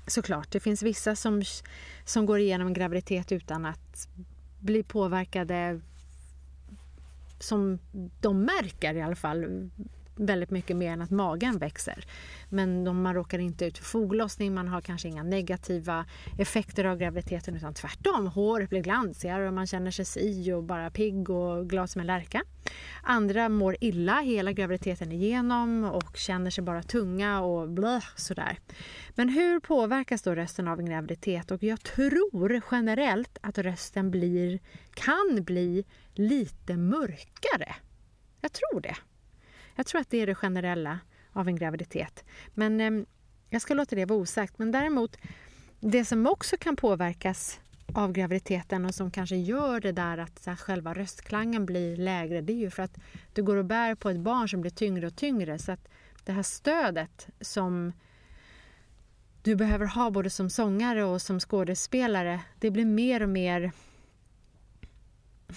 Såklart, 0.06 0.50
det 0.50 0.61
finns 0.61 0.83
vissa 0.83 1.16
som, 1.16 1.42
som 2.04 2.26
går 2.26 2.38
igenom 2.38 2.66
en 2.66 2.75
graviditet 2.75 3.33
utan 3.33 3.64
att 3.64 4.09
bli 4.61 4.83
påverkade 4.83 5.80
som 7.40 7.78
de 8.21 8.40
märker 8.40 8.94
i 8.94 9.02
alla 9.02 9.16
fall 9.16 9.71
väldigt 10.16 10.50
mycket 10.50 10.76
mer 10.76 10.92
än 10.92 11.02
att 11.02 11.11
magen 11.11 11.59
växer. 11.59 12.04
Men 12.49 12.85
de, 12.85 13.02
man 13.02 13.14
råkar 13.14 13.38
inte 13.38 13.64
ut 13.64 13.78
för 13.78 13.85
foglossning, 13.85 14.54
man 14.54 14.68
har 14.68 14.80
kanske 14.80 15.09
inga 15.09 15.23
negativa 15.23 16.06
effekter 16.38 16.85
av 16.85 16.99
graviditeten 16.99 17.56
utan 17.56 17.75
tvärtom. 17.75 18.26
Håret 18.26 18.71
blir 18.71 18.83
glansigare 18.83 19.49
och 19.49 19.54
man 19.54 19.66
känner 19.66 19.90
sig 19.90 20.04
si 20.04 20.52
och 20.52 20.62
bara 20.62 20.90
pigg 20.90 21.30
och 21.30 21.71
glad 21.71 21.90
som 21.90 22.00
en 22.00 22.06
lärka. 22.06 22.42
Andra 23.02 23.49
mår 23.49 23.76
illa 23.80 24.21
hela 24.21 24.52
graviditeten 24.52 25.12
igenom 25.12 25.85
och 25.85 26.16
känner 26.16 26.50
sig 26.50 26.64
bara 26.64 26.83
tunga 26.83 27.40
och 27.40 27.68
blö 27.68 28.00
sådär. 28.16 28.59
Men 29.14 29.28
hur 29.28 29.61
påverkas 29.61 30.23
då 30.23 30.35
rösten 30.35 30.68
av 30.68 30.80
en 30.80 30.87
graviditet? 30.87 31.50
Och 31.50 31.62
jag 31.62 31.83
tror 31.83 32.62
generellt 32.71 33.38
att 33.40 33.59
rösten 33.59 34.11
blir, 34.11 34.61
kan 34.94 35.44
bli 35.44 35.85
lite 36.14 36.76
mörkare. 36.76 37.75
Jag 38.40 38.52
tror 38.52 38.80
det. 38.80 38.97
Jag 39.75 39.87
tror 39.87 40.00
att 40.00 40.11
det 40.11 40.19
är 40.19 40.26
det 40.26 40.35
generella 40.35 40.99
av 41.33 41.49
en 41.49 41.57
graviditet. 41.57 42.25
Men 42.54 42.81
eh, 42.81 43.07
jag 43.50 43.62
ska 43.62 43.75
låta 43.75 43.97
det 43.97 44.04
vara 44.04 44.19
osagt. 44.19 44.59
Men 44.59 44.73
däremot, 44.73 45.16
det 45.81 46.04
som 46.04 46.26
också 46.26 46.57
kan 46.57 46.76
påverkas 46.76 47.61
av 47.95 48.12
graviditeten 48.12 48.85
och 48.85 48.95
som 48.95 49.11
kanske 49.11 49.37
gör 49.37 49.81
det 49.81 49.93
där 49.93 50.19
att 50.19 50.47
här, 50.47 50.57
själva 50.57 50.95
röstklangen 50.95 51.66
blir 51.66 51.97
lägre, 51.97 52.40
det 52.40 52.52
är 52.52 52.57
ju 52.57 52.71
för 52.71 52.83
att 52.83 52.97
du 53.33 53.43
går 53.43 53.57
och 53.57 53.64
bär 53.64 53.95
på 53.95 54.11
ett 54.11 54.21
barn 54.21 54.49
som 54.49 54.61
blir 54.61 54.71
tyngre 54.71 55.07
och 55.07 55.16
tyngre. 55.16 55.59
Så 55.59 55.73
att 55.73 55.88
det 56.25 56.33
här 56.33 56.43
stödet 56.43 57.28
som 57.40 57.93
du 59.43 59.57
behöver 59.57 59.87
ha 59.87 60.11
både 60.11 60.31
som 60.31 60.50
sångare 60.50 61.04
och 61.04 61.23
som 61.23 61.40
skådespelare, 61.40 62.40
det 62.59 62.71
blir 62.71 62.85
mer 62.85 63.23
och 63.23 63.28
mer 63.28 63.73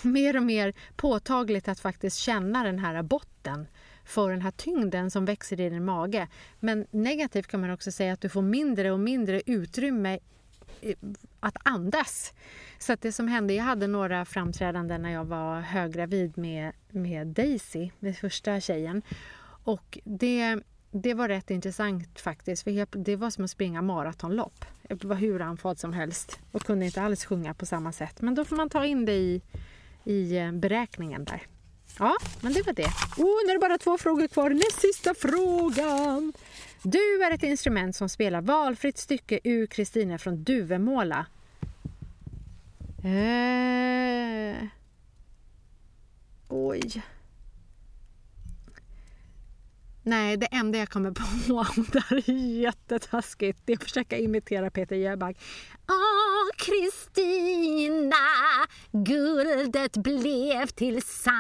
mer 0.02 0.38
och 0.38 0.44
mer 0.44 0.74
påtagligt 0.96 1.68
att 1.68 1.80
faktiskt 1.80 2.18
känna 2.18 2.64
den 2.64 2.80
här 2.80 3.04
botten 3.04 3.68
för 4.08 4.30
den 4.30 4.42
här 4.42 4.52
tyngden 4.52 5.12
som 5.12 5.26
växer 5.26 5.62
i 5.62 5.70
din 5.70 5.86
mage. 5.86 6.28
Men 6.60 6.86
negativt 6.92 7.48
kan 7.48 7.62
man 7.62 7.72
också 7.72 7.92
säga 7.92 8.14
att 8.14 8.22
du 8.22 8.30
får 8.30 8.42
mindre 8.42 8.92
och 8.92 9.00
mindre 9.00 9.42
utrymme 9.46 10.20
att 11.40 11.58
andas. 11.64 12.34
Så 12.80 12.94
att 12.94 13.02
det 13.02 13.12
som 13.12 13.28
hände, 13.28 13.54
jag 13.54 13.64
hade 13.64 13.88
några 13.88 14.26
framträdanden 14.26 15.02
när 15.02 15.12
jag 15.12 15.26
var 15.26 15.60
höggravid 15.60 16.38
med, 16.38 16.72
med 16.90 17.28
Daisy, 17.28 17.90
med 18.00 18.18
första 18.18 18.60
tjejen. 18.60 19.02
Och 19.64 20.00
det, 20.04 20.60
det 20.92 21.14
var 21.14 21.28
rätt 21.28 21.52
intressant 21.52 22.20
faktiskt, 22.20 22.64
för 22.64 22.98
det 22.98 23.16
var 23.16 23.30
som 23.30 23.44
att 23.44 23.52
springa 23.52 23.82
maratonlopp. 23.82 24.66
Jag 24.90 25.04
var 25.04 25.16
hur 25.16 25.42
andfådd 25.42 25.80
som 25.80 25.94
helst 25.94 26.40
och 26.52 26.62
kunde 26.62 26.86
inte 26.86 27.02
alls 27.02 27.26
sjunga 27.26 27.54
på 27.54 27.66
samma 27.66 27.92
sätt. 27.92 28.22
Men 28.22 28.36
då 28.36 28.46
får 28.46 28.56
man 28.56 28.70
ta 28.70 28.86
in 28.86 29.06
det 29.06 29.16
i, 29.16 29.42
i 30.04 30.38
eh, 30.38 30.52
beräkningen 30.52 31.26
där. 31.26 31.42
Ja, 32.00 32.18
men 32.42 32.54
det 32.54 32.66
var 32.66 32.74
det. 32.74 32.92
Oh, 33.18 33.46
nu 33.46 33.52
är 33.52 33.54
det 33.54 33.60
bara 33.60 33.78
två 33.78 33.98
frågor 33.98 34.28
kvar. 34.28 34.50
Näst 34.50 34.82
sista 34.82 35.14
frågan. 35.14 36.34
Du 36.84 37.24
är 37.24 37.32
ett 37.32 37.44
instrument 37.44 37.96
som 37.96 38.10
spelar 38.10 38.42
valfritt 38.42 38.98
stycke 38.98 39.40
ur 39.44 39.68
Kristina 39.68 40.18
från 40.18 40.44
Duvemåla. 40.44 41.26
Eh... 43.04 44.68
Oj. 46.50 47.02
Nej, 50.08 50.38
det 50.38 50.46
enda 50.46 50.80
jag 50.80 50.90
kommer 50.90 51.12
på, 51.48 51.66
det 51.92 52.00
här 52.00 52.30
är 52.30 52.60
jättetaskigt, 52.62 53.62
det 53.66 53.74
är 53.74 53.78
att 53.78 53.84
försöka 53.84 54.18
imitera 54.18 54.70
Peter 54.70 54.96
Jöback. 54.96 55.38
Åh, 55.90 56.48
Kristina, 56.58 58.16
guldet 58.92 59.98
blev 59.98 60.68
till 60.68 61.02
sand. 61.02 61.36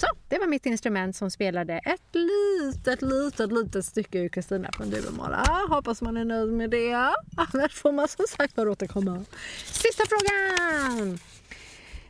Så, 0.00 0.06
det 0.28 0.38
var 0.38 0.46
mitt 0.46 0.66
instrument 0.66 1.16
som 1.16 1.30
spelade 1.30 1.78
ett 1.78 2.14
litet, 2.14 3.02
litet, 3.02 3.52
litet 3.52 3.84
stycke 3.84 4.18
ur 4.18 4.28
Kristina 4.28 4.70
från 4.76 4.90
Duvemåla. 4.90 5.66
Hoppas 5.68 6.02
man 6.02 6.16
är 6.16 6.24
nöjd 6.24 6.52
med 6.52 6.70
det. 6.70 6.94
Annars 7.36 7.74
får 7.74 7.92
man 7.92 8.08
som 8.08 8.24
sagt 8.28 8.54
bara 8.54 8.70
återkomma. 8.70 9.24
Sista 9.64 10.04
frågan! 10.08 11.18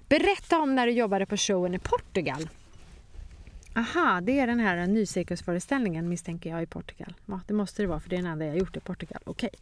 Berätta 0.08 0.58
om 0.58 0.74
när 0.74 0.86
du 0.86 0.92
jobbade 0.92 1.26
på 1.26 1.36
showen 1.36 1.74
i 1.74 1.78
Portugal. 1.78 2.48
Aha, 3.76 4.20
det 4.20 4.40
är 4.40 4.46
den 4.46 4.60
här 4.60 4.76
eh, 4.76 4.88
nycirkusföreställningen 4.88 6.08
misstänker 6.08 6.50
jag 6.50 6.62
i 6.62 6.66
Portugal. 6.66 7.14
Ja, 7.26 7.40
det 7.46 7.54
måste 7.54 7.82
det 7.82 7.86
vara 7.86 8.00
för 8.00 8.10
det 8.10 8.16
är 8.16 8.22
den 8.22 8.30
enda 8.30 8.46
jag 8.46 8.58
gjort 8.58 8.76
i 8.76 8.80
Portugal. 8.80 9.22
Okej. 9.24 9.50
Okay. 9.52 9.60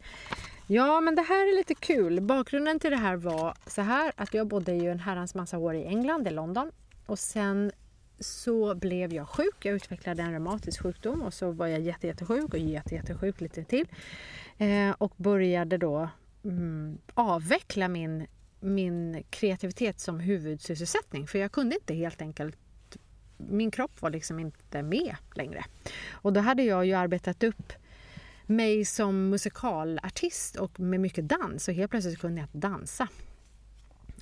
Ja, 0.67 1.01
men 1.01 1.15
det 1.15 1.21
här 1.21 1.53
är 1.53 1.57
lite 1.57 1.75
kul. 1.75 2.21
Bakgrunden 2.21 2.79
till 2.79 2.91
det 2.91 2.97
här 2.97 3.15
var 3.15 3.57
så 3.67 3.81
här 3.81 4.11
att 4.15 4.33
jag 4.33 4.47
bodde 4.47 4.73
ju 4.73 4.91
en 4.91 4.99
herrans 4.99 5.35
massa 5.35 5.57
år 5.57 5.75
i 5.75 5.85
England, 5.85 6.27
i 6.27 6.31
London. 6.31 6.71
Och 7.05 7.19
sen 7.19 7.71
så 8.19 8.75
blev 8.75 9.13
jag 9.13 9.29
sjuk. 9.29 9.55
Jag 9.65 9.75
utvecklade 9.75 10.21
en 10.21 10.31
reumatisk 10.31 10.81
sjukdom 10.81 11.21
och 11.21 11.33
så 11.33 11.51
var 11.51 11.67
jag 11.67 11.81
jätte, 11.81 12.07
jättesjuk 12.07 12.53
och 12.53 12.59
jätte, 12.59 12.95
jättesjuk 12.95 13.41
lite 13.41 13.63
till. 13.63 13.87
Eh, 14.57 14.91
och 14.97 15.13
började 15.17 15.77
då 15.77 16.09
mm, 16.43 16.97
avveckla 17.13 17.87
min, 17.87 18.27
min 18.59 19.23
kreativitet 19.29 19.99
som 19.99 20.19
huvudsysselsättning. 20.19 21.27
För 21.27 21.39
jag 21.39 21.51
kunde 21.51 21.75
inte 21.75 21.93
helt 21.93 22.21
enkelt 22.21 22.57
min 23.49 23.71
kropp 23.71 24.01
var 24.01 24.09
liksom 24.09 24.39
inte 24.39 24.83
med 24.83 25.15
längre. 25.35 25.65
Och 26.11 26.33
då 26.33 26.39
hade 26.39 26.63
jag 26.63 26.85
ju 26.85 26.93
arbetat 26.93 27.43
upp 27.43 27.73
mig 28.45 28.85
som 28.85 29.29
musikalartist 29.29 30.55
och 30.55 30.79
med 30.79 30.99
mycket 30.99 31.29
dans 31.29 31.67
och 31.67 31.73
helt 31.73 31.91
plötsligt 31.91 32.19
kunde 32.19 32.41
jag 32.41 32.45
inte 32.45 32.67
dansa. 32.67 33.07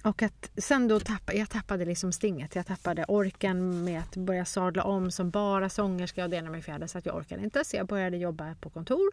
Och 0.03 0.21
att 0.21 0.51
sen 0.57 0.87
då 0.87 0.99
tappade 0.99 1.37
jag 1.37 1.49
tappade 1.49 1.85
liksom 1.85 2.11
stinget. 2.11 2.55
Jag 2.55 2.65
tappade 2.65 3.05
orken 3.07 3.83
med 3.83 3.99
att 3.99 4.15
börja 4.15 4.45
sadla 4.45 4.83
om 4.83 5.11
som 5.11 5.29
bara 5.29 5.69
sångerska 5.69 6.23
och 6.23 6.29
det 6.29 6.37
ena 6.37 6.49
med 6.49 6.63
fjärde 6.63 6.87
så 6.87 6.97
att 6.97 7.05
jag 7.05 7.15
orkade 7.15 7.43
inte. 7.43 7.65
Så 7.65 7.75
jag 7.75 7.87
började 7.87 8.17
jobba 8.17 8.55
på 8.61 8.69
kontor 8.69 9.11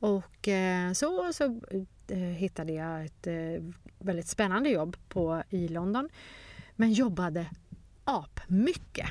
och 0.00 0.48
eh, 0.48 0.92
så, 0.92 1.32
så 1.32 1.60
eh, 2.08 2.18
hittade 2.18 2.72
jag 2.72 3.04
ett 3.04 3.26
eh, 3.26 3.64
väldigt 3.98 4.28
spännande 4.28 4.68
jobb 4.68 4.96
på, 5.08 5.42
i 5.50 5.68
London. 5.68 6.08
Men 6.76 6.92
jobbade 6.92 7.46
ap-mycket 8.04 9.08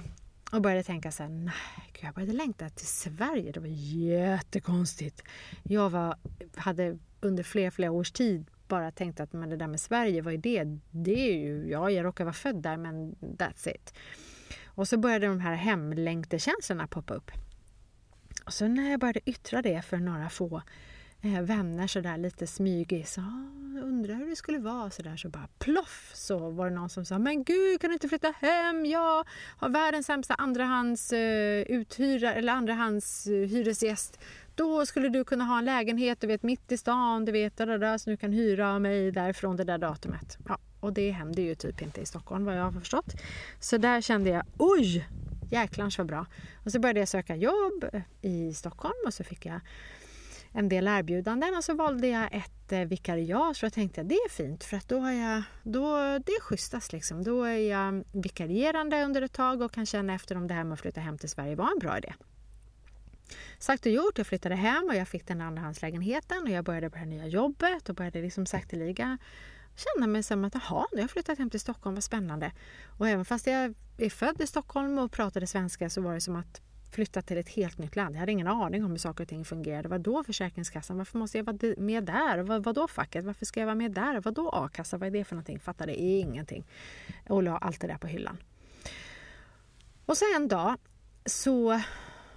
och 0.52 0.62
började 0.62 0.84
tänka 0.84 1.12
så 1.12 1.24
här, 1.24 1.30
nej, 1.30 1.54
jag 2.02 2.14
började 2.14 2.34
längta 2.34 2.70
till 2.70 2.88
Sverige. 2.88 3.52
Det 3.52 3.60
var 3.60 3.68
jättekonstigt. 3.68 5.24
Jag 5.64 5.90
var, 5.90 6.18
hade 6.56 6.98
under 7.22 7.44
flera, 7.44 7.72
flera 7.72 7.92
års 7.92 8.12
tid 8.12 8.46
bara 8.68 8.92
tänkt 8.92 9.20
att 9.20 9.34
men 9.34 9.50
det 9.50 9.58
där 9.58 9.68
med 9.68 9.80
Sverige, 9.80 10.22
vad 10.22 10.34
är 10.34 10.38
det? 10.38 10.80
Det 10.92 11.30
är 11.30 11.38
ju, 11.38 11.70
ja, 11.70 11.90
jag 11.90 12.06
råkar 12.06 12.24
vara 12.24 12.34
född 12.34 12.56
där, 12.56 12.78
men 12.78 13.16
that's 13.16 13.70
it. 13.70 13.94
Och 14.66 14.88
så 14.88 14.98
började 14.98 15.28
de 15.28 15.40
här 15.40 15.56
hemlängtekänslorna 15.56 16.88
poppa 16.88 17.14
upp. 17.14 17.32
Och 18.46 18.54
så 18.54 18.68
när 18.68 18.92
jag 18.92 19.00
började 19.00 19.30
yttra 19.30 19.62
det 19.62 19.82
för 19.82 19.98
några 19.98 20.30
få 20.30 20.62
eh, 21.22 21.42
vänner 21.42 21.88
så 21.88 22.02
där 22.02 22.18
lite 22.18 22.48
smygis. 22.48 23.18
Ah, 23.18 23.82
undrar 23.84 24.15
hur 24.36 24.54
det 24.54 24.60
skulle 24.60 24.60
vara 24.60 24.90
så 24.90 25.02
där 25.02 25.18
så 25.18 25.30
bara 25.30 25.48
ploff 25.60 26.12
så 26.14 26.50
var 26.50 26.70
det 26.70 26.76
någon 26.76 26.90
som 26.90 27.06
sa 27.06 27.20
men 27.20 27.44
gud 27.44 27.82
kan 27.82 27.90
du 27.90 27.94
inte 27.94 28.10
flytta 28.10 28.34
hem? 28.42 28.86
Jag 28.86 29.26
har 29.58 29.70
världens 29.70 30.06
sämsta 30.06 30.34
andrahands 30.34 31.14
eh, 31.14 31.62
uthyra 31.62 32.34
eller 32.34 32.54
andrahands 32.54 33.28
eh, 33.28 33.34
hyresgäst. 33.34 34.20
Då 34.56 34.86
skulle 34.86 35.10
du 35.10 35.24
kunna 35.24 35.44
ha 35.44 35.58
en 35.58 35.66
lägenhet 35.66 36.22
du 36.22 36.28
vet 36.28 36.44
mitt 36.44 36.72
i 36.72 36.78
stan, 36.78 37.26
du 37.26 37.32
vet 37.32 37.58
där, 37.58 37.78
där, 37.78 37.98
så 37.98 38.10
du 38.10 38.18
kan 38.18 38.32
hyra 38.32 38.80
mig 38.80 39.12
därifrån 39.12 39.58
det 39.58 39.64
där 39.64 39.78
datumet. 39.78 40.38
Ja, 40.48 40.58
och 40.80 40.94
det 40.94 41.12
hände 41.12 41.42
ju 41.42 41.56
typ 41.56 41.82
inte 41.82 42.02
i 42.02 42.06
Stockholm 42.06 42.46
vad 42.46 42.58
jag 42.58 42.64
har 42.64 42.72
förstått. 42.72 43.14
Så 43.60 43.78
där 43.78 44.02
kände 44.02 44.30
jag 44.30 44.44
oj, 44.58 45.08
jäklans 45.52 45.98
vad 45.98 46.08
bra. 46.08 46.26
Och 46.66 46.72
så 46.72 46.80
började 46.80 47.00
jag 47.00 47.10
söka 47.10 47.36
jobb 47.36 47.86
i 48.22 48.54
Stockholm 48.54 49.02
och 49.06 49.14
så 49.14 49.24
fick 49.24 49.46
jag 49.46 49.60
en 50.56 50.70
del 50.70 50.88
erbjudanden 50.88 51.56
och 51.56 51.64
så 51.64 51.74
valde 51.74 52.08
jag 52.08 52.34
ett 52.34 52.72
eh, 52.72 52.80
vikariat 52.80 53.58
för 53.58 53.66
jag 53.66 53.74
tänkte 53.74 54.02
att 54.02 54.10
det 54.10 54.16
är 54.16 54.30
fint 54.30 54.64
för 54.64 54.78
att 54.78 54.88
då 54.88 55.00
har 55.00 55.12
jag, 55.12 55.44
då, 55.64 55.96
det 55.98 56.32
är 56.32 56.42
schysstast 56.42 56.94
liksom. 56.94 57.24
Då 57.24 57.44
är 57.44 57.58
jag 57.58 58.04
vikarierande 58.12 59.04
under 59.04 59.22
ett 59.22 59.34
tag 59.34 59.62
och 59.62 59.72
kan 59.72 59.86
känna 59.86 60.14
efter 60.14 60.38
om 60.38 60.48
det 60.48 60.54
här 60.54 60.64
med 60.64 60.74
att 60.74 60.80
flytta 60.80 61.02
hem 61.02 61.18
till 61.18 61.30
Sverige 61.30 61.56
var 61.56 61.72
en 61.72 61.80
bra 61.80 61.98
idé. 61.98 62.14
Sagt 63.60 63.86
och 63.86 63.92
gjort, 63.92 64.18
jag 64.18 64.28
flyttade 64.28 64.56
hem 64.56 64.84
och 64.84 64.96
jag 64.96 65.08
fick 65.08 65.28
den 65.28 65.42
andrahandslägenheten 65.42 66.44
och 66.44 66.50
jag 66.50 66.66
började 66.66 66.90
på 66.90 66.94
det 66.94 67.00
här 67.00 67.06
nya 67.06 67.28
jobbet 67.28 67.90
och 67.90 67.96
började 67.96 68.22
liksom 68.22 68.46
sakteliga 68.46 69.18
känna 69.76 70.08
mig 70.08 70.24
som 70.24 70.46
att 70.46 70.54
jaha, 70.54 70.86
nu 70.92 70.98
har 70.98 71.04
jag 71.04 71.12
flyttat 71.12 71.38
hem 71.38 71.50
till 71.50 71.60
Stockholm, 71.60 71.96
vad 71.96 72.04
spännande. 72.04 72.52
Och 72.98 73.08
även 73.08 73.26
fast 73.26 73.48
jag 73.48 73.74
är 73.98 74.10
född 74.10 74.42
i 74.42 74.48
Stockholm 74.48 74.98
och 74.98 75.12
pratade 75.12 75.48
svenska 75.48 75.90
så 75.90 76.02
var 76.02 76.14
det 76.14 76.22
som 76.22 76.36
att 76.36 76.62
flyttat 76.96 77.28
till 77.28 77.38
ett 77.38 77.50
helt 77.50 77.78
nytt 77.78 77.96
land. 77.96 78.16
Jag 78.16 78.20
hade 78.20 78.32
ingen 78.32 78.48
aning 78.48 78.86
om 78.86 78.92
hur 78.92 78.98
saker 78.98 79.24
och 79.24 79.28
ting 79.28 79.46
fungerade. 79.46 79.90
Vad 79.90 80.02
då 80.02 80.24
Försäkringskassan? 80.24 80.98
Varför 80.98 81.18
måste 81.18 81.38
jag 81.38 81.46
vara 81.46 81.76
med 81.78 82.04
där? 82.04 82.40
Vad, 82.40 82.64
vad 82.64 82.76
då 82.76 82.88
facket? 82.88 83.26
Varför 83.26 83.46
ska 83.46 83.60
jag 83.60 83.68
vara 83.68 83.76
med 83.76 83.92
där? 83.92 84.22
Vad 84.22 84.34
då 84.34 84.50
a-kassa? 84.50 84.98
Vad 84.98 85.08
är 85.08 85.12
det 85.12 85.24
för 85.24 85.36
någonting? 85.36 85.60
Fattade 85.60 85.96
ingenting. 85.96 86.64
Och 87.30 87.44
la 87.44 87.58
allt 87.58 87.82
det 87.82 87.88
där 87.88 87.98
på 87.98 88.08
hyllan. 88.08 88.38
Och 90.06 90.18
så 90.18 90.26
en 90.36 90.48
dag 90.48 90.78
så... 91.26 91.82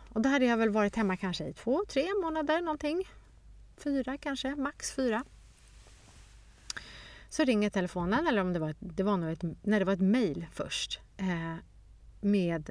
Och 0.09 0.21
då 0.23 0.29
hade 0.29 0.45
jag 0.45 0.57
väl 0.57 0.71
varit 0.71 0.97
hemma 0.97 1.17
kanske 1.17 1.45
i 1.45 1.53
två, 1.53 1.85
tre 1.89 2.07
månader 2.23 2.61
någonting. 2.61 3.09
Fyra 3.77 4.19
kanske, 4.19 4.57
max 4.57 4.93
fyra. 4.93 5.25
Så 7.29 7.45
ringer 7.45 7.71
telefonen, 7.71 8.27
eller 8.27 8.41
om 8.41 8.53
det 8.53 8.59
var, 8.59 8.71
ett, 8.71 8.77
det 8.81 9.03
var 9.03 9.17
nog 9.17 9.31
ett, 9.31 9.43
nej, 9.43 9.79
det 9.79 9.85
var 9.85 9.93
ett 9.93 10.01
mejl 10.01 10.47
först. 10.53 11.01
Eh, 11.17 11.55
med 12.21 12.71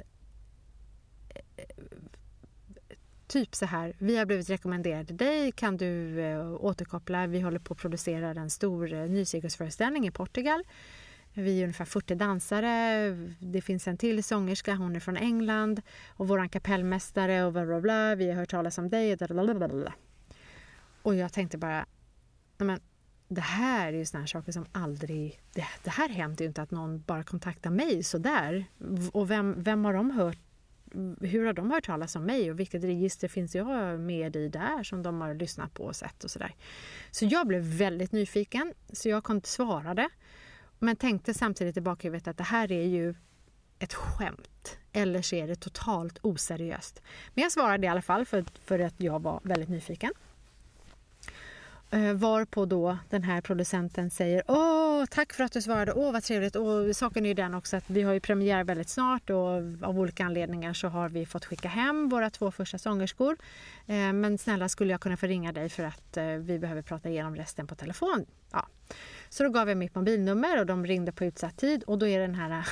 typ 3.28 3.54
så 3.54 3.66
här, 3.66 3.94
vi 3.98 4.16
har 4.16 4.26
blivit 4.26 4.50
rekommenderade 4.50 5.14
dig, 5.14 5.52
kan 5.52 5.76
du 5.76 6.20
eh, 6.20 6.64
återkoppla? 6.64 7.26
Vi 7.26 7.40
håller 7.40 7.58
på 7.58 7.74
att 7.74 7.80
producera 7.80 8.30
en 8.30 8.50
stor 8.50 8.92
eh, 8.92 9.08
nycirkusföreställning 9.08 10.06
i 10.06 10.10
Portugal. 10.10 10.64
Vi 11.32 11.58
är 11.58 11.62
ungefär 11.62 11.84
40 11.84 12.14
dansare. 12.14 13.10
Det 13.38 13.60
finns 13.60 13.88
en 13.88 13.96
till 13.96 14.24
sångerska, 14.24 14.74
hon 14.74 14.96
är 14.96 15.00
från 15.00 15.16
England. 15.16 15.82
Och 16.08 16.28
vår 16.28 16.48
kapellmästare 16.48 17.44
och 17.44 17.52
bla 17.52 17.66
bla 17.66 17.80
bla. 17.80 18.14
Vi 18.14 18.28
har 18.28 18.34
hört 18.34 18.50
talas 18.50 18.78
om 18.78 18.88
dig. 18.88 19.16
Bla 19.16 19.54
bla 19.54 19.68
bla. 19.68 19.92
Och 21.02 21.14
jag 21.14 21.32
tänkte 21.32 21.58
bara, 21.58 21.86
men 22.58 22.80
det 23.28 23.40
här 23.40 23.92
är 23.92 23.98
ju 23.98 24.04
sådana 24.04 24.26
saker 24.26 24.52
som 24.52 24.66
aldrig... 24.72 25.40
Det, 25.54 25.66
det 25.84 25.90
här 25.90 26.08
händer 26.08 26.44
ju 26.44 26.48
inte 26.48 26.62
att 26.62 26.70
någon 26.70 27.02
bara 27.06 27.22
kontaktar 27.22 27.70
mig 27.70 28.02
sådär. 28.02 28.64
Och 29.12 29.30
vem, 29.30 29.62
vem 29.62 29.84
har 29.84 29.94
de 29.94 30.10
hört 30.10 30.38
hur 31.20 31.46
har 31.46 31.52
de 31.52 31.70
hört 31.70 31.86
talas 31.86 32.16
om 32.16 32.24
mig 32.24 32.50
och 32.50 32.60
vilket 32.60 32.84
register 32.84 33.28
finns 33.28 33.54
jag 33.54 34.00
med 34.00 34.36
i 34.36 34.48
där 34.48 34.82
som 34.82 35.02
de 35.02 35.20
har 35.20 35.34
lyssnat 35.34 35.74
på 35.74 35.82
och 35.82 35.96
sett 35.96 36.24
och 36.24 36.30
sådär. 36.30 36.54
Så 37.10 37.24
jag 37.24 37.46
blev 37.46 37.62
väldigt 37.62 38.12
nyfiken 38.12 38.74
så 38.92 39.08
jag 39.08 39.24
kom 39.24 39.40
svarade 39.42 40.08
men 40.78 40.96
tänkte 40.96 41.34
samtidigt 41.34 41.76
i 41.76 41.80
bakhuvudet 41.80 42.28
att 42.28 42.36
det 42.36 42.44
här 42.44 42.72
är 42.72 42.84
ju 42.86 43.14
ett 43.78 43.94
skämt 43.94 44.78
eller 44.92 45.22
så 45.22 45.36
är 45.36 45.48
det 45.48 45.56
totalt 45.56 46.18
oseriöst. 46.22 47.02
Men 47.34 47.42
jag 47.42 47.52
svarade 47.52 47.86
i 47.86 47.90
alla 47.90 48.02
fall 48.02 48.26
för, 48.26 48.44
för 48.64 48.78
att 48.78 48.94
jag 48.96 49.22
var 49.22 49.40
väldigt 49.44 49.68
nyfiken. 49.68 50.12
Eh, 51.90 52.12
varpå 52.12 52.64
då 52.66 52.98
den 53.10 53.22
här 53.22 53.40
producenten 53.40 54.10
säger 54.10 54.42
Åh, 54.48 55.04
tack 55.10 55.32
för 55.32 55.44
att 55.44 55.52
du 55.52 55.62
svarade, 55.62 55.92
åh 55.92 56.12
vad 56.12 56.22
trevligt. 56.22 56.56
Och 56.56 56.96
saken 56.96 57.24
är 57.24 57.28
ju 57.28 57.34
den 57.34 57.54
också 57.54 57.76
att 57.76 57.90
vi 57.90 58.02
har 58.02 58.12
ju 58.12 58.20
premiär 58.20 58.64
väldigt 58.64 58.88
snart 58.88 59.30
och 59.30 59.46
av 59.82 59.98
olika 59.98 60.24
anledningar 60.24 60.72
så 60.72 60.88
har 60.88 61.08
vi 61.08 61.26
fått 61.26 61.44
skicka 61.44 61.68
hem 61.68 62.08
våra 62.08 62.30
två 62.30 62.50
första 62.50 62.78
sångerskor. 62.78 63.36
Eh, 63.86 64.12
men 64.12 64.38
snälla 64.38 64.68
skulle 64.68 64.90
jag 64.90 65.00
kunna 65.00 65.16
få 65.16 65.26
ringa 65.26 65.52
dig 65.52 65.68
för 65.68 65.84
att 65.84 66.16
eh, 66.16 66.24
vi 66.24 66.58
behöver 66.58 66.82
prata 66.82 67.08
igenom 67.08 67.36
resten 67.36 67.66
på 67.66 67.74
telefon. 67.74 68.26
Ja. 68.52 68.66
Så 69.28 69.42
då 69.42 69.50
gav 69.50 69.68
jag 69.68 69.78
mitt 69.78 69.94
mobilnummer 69.94 70.60
och 70.60 70.66
de 70.66 70.86
ringde 70.86 71.12
på 71.12 71.24
utsatt 71.24 71.56
tid 71.56 71.82
och 71.82 71.98
då 71.98 72.06
är 72.06 72.20
den 72.20 72.34
här 72.34 72.68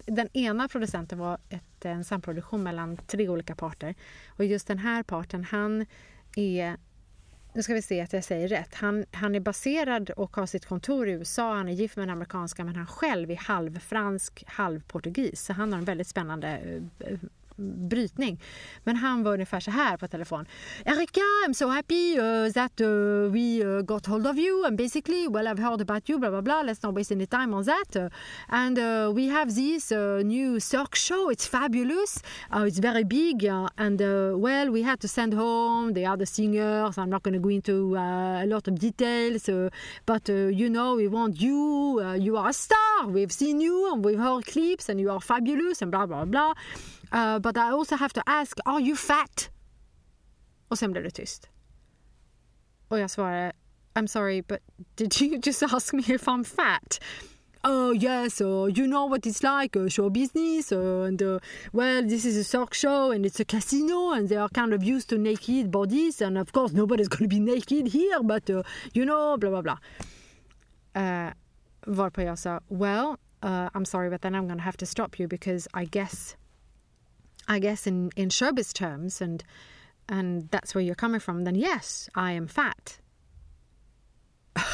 den 0.06 0.28
ena 0.32 0.68
producenten 0.68 1.18
var 1.18 1.38
ett, 1.48 1.84
en 1.84 2.04
samproduktion 2.04 2.62
mellan 2.62 2.96
tre 2.96 3.28
olika 3.28 3.54
parter 3.54 3.94
och 4.28 4.44
just 4.44 4.66
den 4.66 4.78
här 4.78 5.02
parten 5.02 5.44
han 5.44 5.86
är 6.36 6.76
nu 7.52 7.62
ska 7.62 7.74
vi 7.74 7.82
se 7.82 8.00
att 8.00 8.12
jag 8.12 8.24
säger 8.24 8.48
rätt. 8.48 8.74
Han, 8.74 9.04
han 9.12 9.34
är 9.34 9.40
baserad 9.40 10.10
och 10.10 10.36
har 10.36 10.46
sitt 10.46 10.66
kontor 10.66 11.08
i 11.08 11.12
USA. 11.12 11.54
Han 11.54 11.68
är 11.68 11.72
gift 11.72 11.96
med 11.96 12.02
en 12.02 12.10
amerikanska 12.10 12.64
men 12.64 12.76
han 12.76 12.86
själv 12.86 13.30
är 13.30 13.36
halvfransk, 13.36 14.44
halvportugis. 14.46 15.44
Så 15.44 15.52
han 15.52 15.72
har 15.72 15.78
en 15.78 15.84
väldigt 15.84 16.08
spännande 16.08 16.60
eh, 16.98 17.18
brytning. 17.60 18.40
Men 18.84 18.96
han 18.96 19.22
var 19.22 19.32
ungefär 19.32 19.60
så 19.60 19.70
här 19.70 19.96
på 19.96 20.08
telefon. 20.08 20.46
Erika, 20.84 21.20
I'm 21.46 21.54
so 21.54 21.68
happy 21.68 22.18
uh, 22.18 22.52
that 22.52 22.80
uh, 22.80 23.32
we 23.32 23.62
uh, 23.64 23.82
got 23.82 24.06
hold 24.06 24.26
of 24.26 24.38
you 24.38 24.64
and 24.66 24.76
basically, 24.76 25.28
well 25.28 25.46
I've 25.48 25.62
heard 25.62 25.80
about 25.80 26.08
you, 26.08 26.18
blah 26.18 26.30
blah 26.30 26.40
blah, 26.40 26.62
let's 26.62 26.82
not 26.82 26.94
waste 26.94 27.12
any 27.12 27.26
time 27.26 27.54
on 27.54 27.64
that. 27.64 27.96
Uh, 27.96 28.08
and 28.48 28.78
uh, 28.78 29.12
we 29.14 29.28
have 29.28 29.54
this 29.54 29.92
uh, 29.92 30.22
new 30.24 30.60
Cirque 30.60 30.96
show, 30.96 31.30
it's 31.30 31.46
fabulous, 31.46 32.22
it's 32.52 32.78
very 32.78 33.04
big 33.04 33.44
and 33.76 34.00
well 34.40 34.70
we 34.70 34.82
had 34.82 35.00
to 35.00 35.08
send 35.08 35.34
home 35.34 35.92
the 35.92 36.06
other 36.06 36.26
singers, 36.26 36.98
I'm 36.98 37.10
not 37.10 37.22
going 37.22 37.34
to 37.34 37.40
go 37.40 37.48
into 37.48 37.96
a 37.96 38.46
lot 38.46 38.68
of 38.68 38.78
details, 38.78 39.48
but 40.06 40.28
you 40.28 40.70
know 40.70 40.96
we 40.96 41.08
want 41.08 41.40
you, 41.40 42.02
you 42.18 42.36
are 42.36 42.50
a 42.50 42.52
star, 42.52 43.06
we've 43.06 43.32
seen 43.32 43.60
you 43.60 43.92
and 43.92 44.04
we've 44.04 44.18
heard 44.18 44.46
clips 44.46 44.88
and 44.88 45.00
you 45.00 45.10
are 45.10 45.20
fabulous 45.20 45.82
and 45.82 45.90
blah 45.90 46.06
blah 46.06 46.24
blah. 46.24 46.54
Uh, 47.12 47.38
but 47.38 47.56
I 47.56 47.70
also 47.70 47.96
have 47.96 48.12
to 48.12 48.22
ask, 48.26 48.58
are 48.66 48.80
you 48.80 48.96
fat? 48.96 49.50
Och 50.68 50.78
sen 50.78 50.92
blev 50.92 51.04
det 51.04 51.10
tyst. 51.10 51.48
Och 52.88 52.98
jag 52.98 53.10
svarade, 53.10 53.52
I'm 53.94 54.06
sorry, 54.06 54.40
but 54.40 54.60
did 54.96 55.20
you 55.20 55.38
just 55.42 55.62
ask 55.62 55.92
me 55.92 56.02
if 56.06 56.28
I'm 56.28 56.44
fat? 56.44 56.98
Oh 57.62 57.92
yes, 57.92 58.40
uh, 58.40 58.66
you 58.74 58.86
know 58.86 59.04
what 59.04 59.26
it's 59.26 59.42
like, 59.42 59.76
uh, 59.76 59.86
show 59.88 60.08
business, 60.08 60.72
uh, 60.72 61.02
and 61.06 61.22
uh, 61.22 61.38
well, 61.74 62.02
this 62.02 62.24
is 62.24 62.36
a 62.38 62.44
Cirque 62.44 62.72
show 62.72 63.10
and 63.10 63.26
it's 63.26 63.38
a 63.38 63.44
casino, 63.44 64.12
and 64.12 64.30
they 64.30 64.36
are 64.36 64.48
kind 64.48 64.72
of 64.72 64.82
used 64.82 65.10
to 65.10 65.18
naked 65.18 65.70
bodies, 65.70 66.22
and 66.22 66.38
of 66.38 66.52
course 66.52 66.72
nobody's 66.72 67.08
going 67.08 67.28
to 67.28 67.36
be 67.36 67.40
naked 67.52 67.88
here, 67.88 68.22
but 68.22 68.48
uh, 68.48 68.62
you 68.94 69.04
know, 69.04 69.36
blah 69.36 69.50
blah 69.50 69.60
blah. 69.60 69.76
Uh, 70.94 71.32
well, 72.70 73.18
uh, 73.42 73.68
I'm 73.74 73.84
sorry, 73.84 74.08
but 74.08 74.22
then 74.22 74.34
I'm 74.34 74.46
going 74.46 74.58
to 74.58 74.64
have 74.64 74.78
to 74.78 74.86
stop 74.86 75.18
you 75.18 75.28
because 75.28 75.68
I 75.74 75.84
guess, 75.84 76.36
I 77.50 77.58
guess 77.58 77.84
in 77.84 78.12
in 78.14 78.28
showbiz 78.28 78.72
terms, 78.72 79.20
and 79.20 79.42
and 80.08 80.48
that's 80.50 80.72
where 80.72 80.82
you're 80.82 80.94
coming 80.94 81.18
from. 81.18 81.42
Then 81.42 81.56
yes, 81.56 82.08
I 82.14 82.30
am 82.30 82.46
fat. 82.46 82.98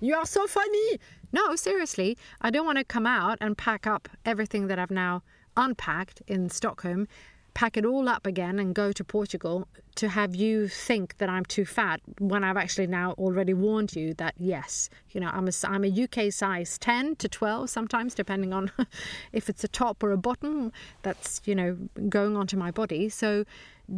you 0.00 0.16
are 0.16 0.26
so 0.26 0.48
funny. 0.48 0.98
No, 1.32 1.54
seriously, 1.54 2.18
I 2.40 2.50
don't 2.50 2.66
want 2.66 2.78
to 2.78 2.84
come 2.84 3.06
out 3.06 3.38
and 3.40 3.56
pack 3.56 3.86
up 3.86 4.08
everything 4.24 4.66
that 4.66 4.80
I've 4.80 4.90
now 4.90 5.22
unpacked 5.56 6.22
in 6.26 6.50
Stockholm, 6.50 7.06
pack 7.54 7.76
it 7.76 7.84
all 7.84 8.08
up 8.08 8.26
again 8.26 8.58
and 8.58 8.74
go 8.74 8.92
to 8.92 9.04
Portugal 9.04 9.66
to 9.94 10.08
have 10.08 10.34
you 10.34 10.66
think 10.66 11.16
that 11.18 11.28
I'm 11.28 11.44
too 11.44 11.64
fat 11.64 12.00
when 12.18 12.42
I've 12.42 12.56
actually 12.56 12.88
now 12.88 13.12
already 13.12 13.54
warned 13.54 13.94
you 13.94 14.12
that 14.14 14.34
yes, 14.36 14.90
you 15.12 15.20
know, 15.20 15.30
I'm 15.32 15.48
a, 15.48 15.52
I'm 15.64 15.84
a 15.84 16.02
UK 16.04 16.32
size 16.32 16.78
10 16.78 17.16
to 17.16 17.28
12 17.28 17.70
sometimes, 17.70 18.14
depending 18.14 18.52
on 18.52 18.72
if 19.32 19.48
it's 19.48 19.62
a 19.62 19.68
top 19.68 20.02
or 20.02 20.10
a 20.10 20.16
bottom 20.16 20.72
that's, 21.02 21.40
you 21.44 21.54
know, 21.54 21.76
going 22.08 22.36
onto 22.36 22.56
my 22.56 22.72
body. 22.72 23.08
So 23.08 23.44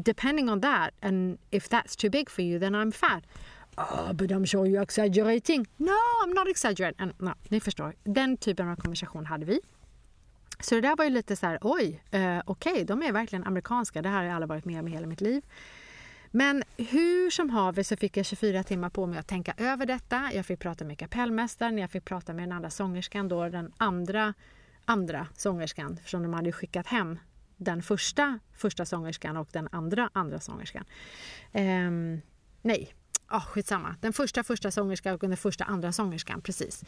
depending 0.02 0.48
on 0.50 0.60
that, 0.60 0.92
and 1.00 1.38
if 1.50 1.68
that's 1.68 1.96
too 1.96 2.10
big 2.10 2.28
for 2.28 2.42
you, 2.42 2.58
then 2.58 2.74
I'm 2.74 2.90
fat. 2.90 3.24
Oh, 3.78 4.12
but 4.14 4.30
I'm 4.32 4.44
sure 4.44 4.66
you're 4.66 4.82
exaggerating. 4.82 5.66
No, 5.78 5.98
I'm 6.22 6.32
not 6.32 6.48
exaggerating. 6.48 6.96
And, 6.98 7.12
no, 7.18 7.34
ni 7.50 7.60
förstår, 7.60 7.94
den 8.04 8.36
typen 8.36 8.68
av 8.68 8.76
konversation 8.76 9.26
hade 9.26 9.46
vi. 9.46 9.60
Så 10.60 10.74
det 10.74 10.80
där 10.80 10.96
var 10.96 11.04
ju 11.04 11.10
lite 11.10 11.36
så 11.36 11.46
här, 11.46 11.58
oj, 11.60 12.02
eh, 12.10 12.38
okej, 12.46 12.72
okay, 12.72 12.84
de 12.84 13.02
är 13.02 13.12
verkligen 13.12 13.44
amerikanska. 13.44 14.02
Det 14.02 14.08
här 14.08 14.16
har 14.16 14.24
jag 14.24 14.34
aldrig 14.34 14.48
varit 14.48 14.64
med 14.64 14.80
om 14.80 14.88
i 14.88 14.90
hela 14.90 15.06
mitt 15.06 15.20
liv. 15.20 15.42
Men 16.30 16.62
hur 16.76 17.30
som 17.30 17.50
haver 17.50 17.82
så 17.82 17.96
fick 17.96 18.16
jag 18.16 18.26
24 18.26 18.62
timmar 18.62 18.90
på 18.90 19.06
mig 19.06 19.18
att 19.18 19.26
tänka 19.26 19.54
över 19.56 19.86
detta. 19.86 20.30
Jag 20.34 20.46
fick 20.46 20.58
prata 20.58 20.84
med 20.84 20.98
kapellmästaren, 20.98 21.78
jag 21.78 21.90
fick 21.90 22.04
prata 22.04 22.32
med 22.32 22.42
den 22.42 22.52
andra 22.52 22.70
sångerskan, 22.70 23.28
då 23.28 23.48
den 23.48 23.72
andra, 23.76 24.34
andra 24.84 25.28
sångerskan, 25.34 25.92
eftersom 25.92 26.22
de 26.22 26.34
hade 26.34 26.52
skickat 26.52 26.86
hem 26.86 27.18
den 27.56 27.82
första 27.82 28.38
första 28.52 28.84
sångerskan 28.84 29.36
och 29.36 29.48
den 29.52 29.68
andra 29.72 30.10
andra 30.12 30.40
sångerskan. 30.40 30.84
Um, 31.52 32.20
nej, 32.62 32.94
oh, 33.30 33.46
skitsamma. 33.46 33.96
Den 34.00 34.12
första 34.12 34.44
första 34.44 34.70
sångerskan 34.70 35.14
och 35.14 35.20
den 35.20 35.36
första 35.36 35.64
andra 35.64 35.92
sångerskan, 35.92 36.40
precis. 36.40 36.84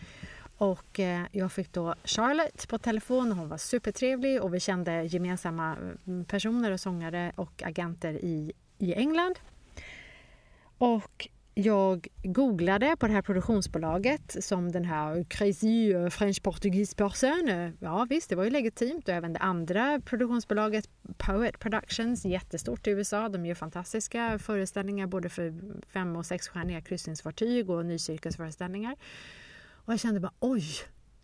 Och 0.58 1.00
eh, 1.00 1.22
jag 1.32 1.52
fick 1.52 1.72
då 1.72 1.94
Charlotte 2.04 2.68
på 2.68 2.78
telefon 2.78 3.32
hon 3.32 3.48
var 3.48 3.58
supertrevlig 3.58 4.42
och 4.42 4.54
vi 4.54 4.60
kände 4.60 5.02
gemensamma 5.02 5.76
mm, 6.06 6.24
personer 6.24 6.72
och 6.72 6.80
sångare 6.80 7.32
och 7.36 7.62
agenter 7.62 8.12
i, 8.12 8.52
i 8.78 8.94
England. 8.94 9.38
Och 10.78 11.28
jag 11.54 12.06
googlade 12.22 12.96
på 12.96 13.06
det 13.06 13.12
här 13.12 13.22
produktionsbolaget 13.22 14.44
som 14.44 14.72
den 14.72 14.84
här 14.84 15.24
Crazy 15.24 15.92
eh, 15.92 16.08
French 16.08 16.42
Portuguese 16.42 16.94
Person. 16.94 17.72
Ja 17.80 18.06
visst, 18.10 18.30
det 18.30 18.36
var 18.36 18.44
ju 18.44 18.50
legitimt 18.50 19.08
och 19.08 19.14
även 19.14 19.32
det 19.32 19.40
andra 19.40 20.00
produktionsbolaget 20.00 20.88
Poet 21.16 21.58
Productions, 21.58 22.24
jättestort 22.24 22.86
i 22.86 22.90
USA. 22.90 23.28
De 23.28 23.46
gör 23.46 23.54
fantastiska 23.54 24.38
föreställningar 24.38 25.06
både 25.06 25.28
för 25.28 25.54
fem 25.88 26.16
och 26.16 26.26
sexstjärniga 26.26 26.80
kryssningsfartyg 26.80 27.70
och 27.70 27.86
nycirkusföreställningar. 27.86 28.96
Och 29.88 29.92
jag 29.92 30.00
kände 30.00 30.20
bara 30.20 30.32
oj, 30.40 30.64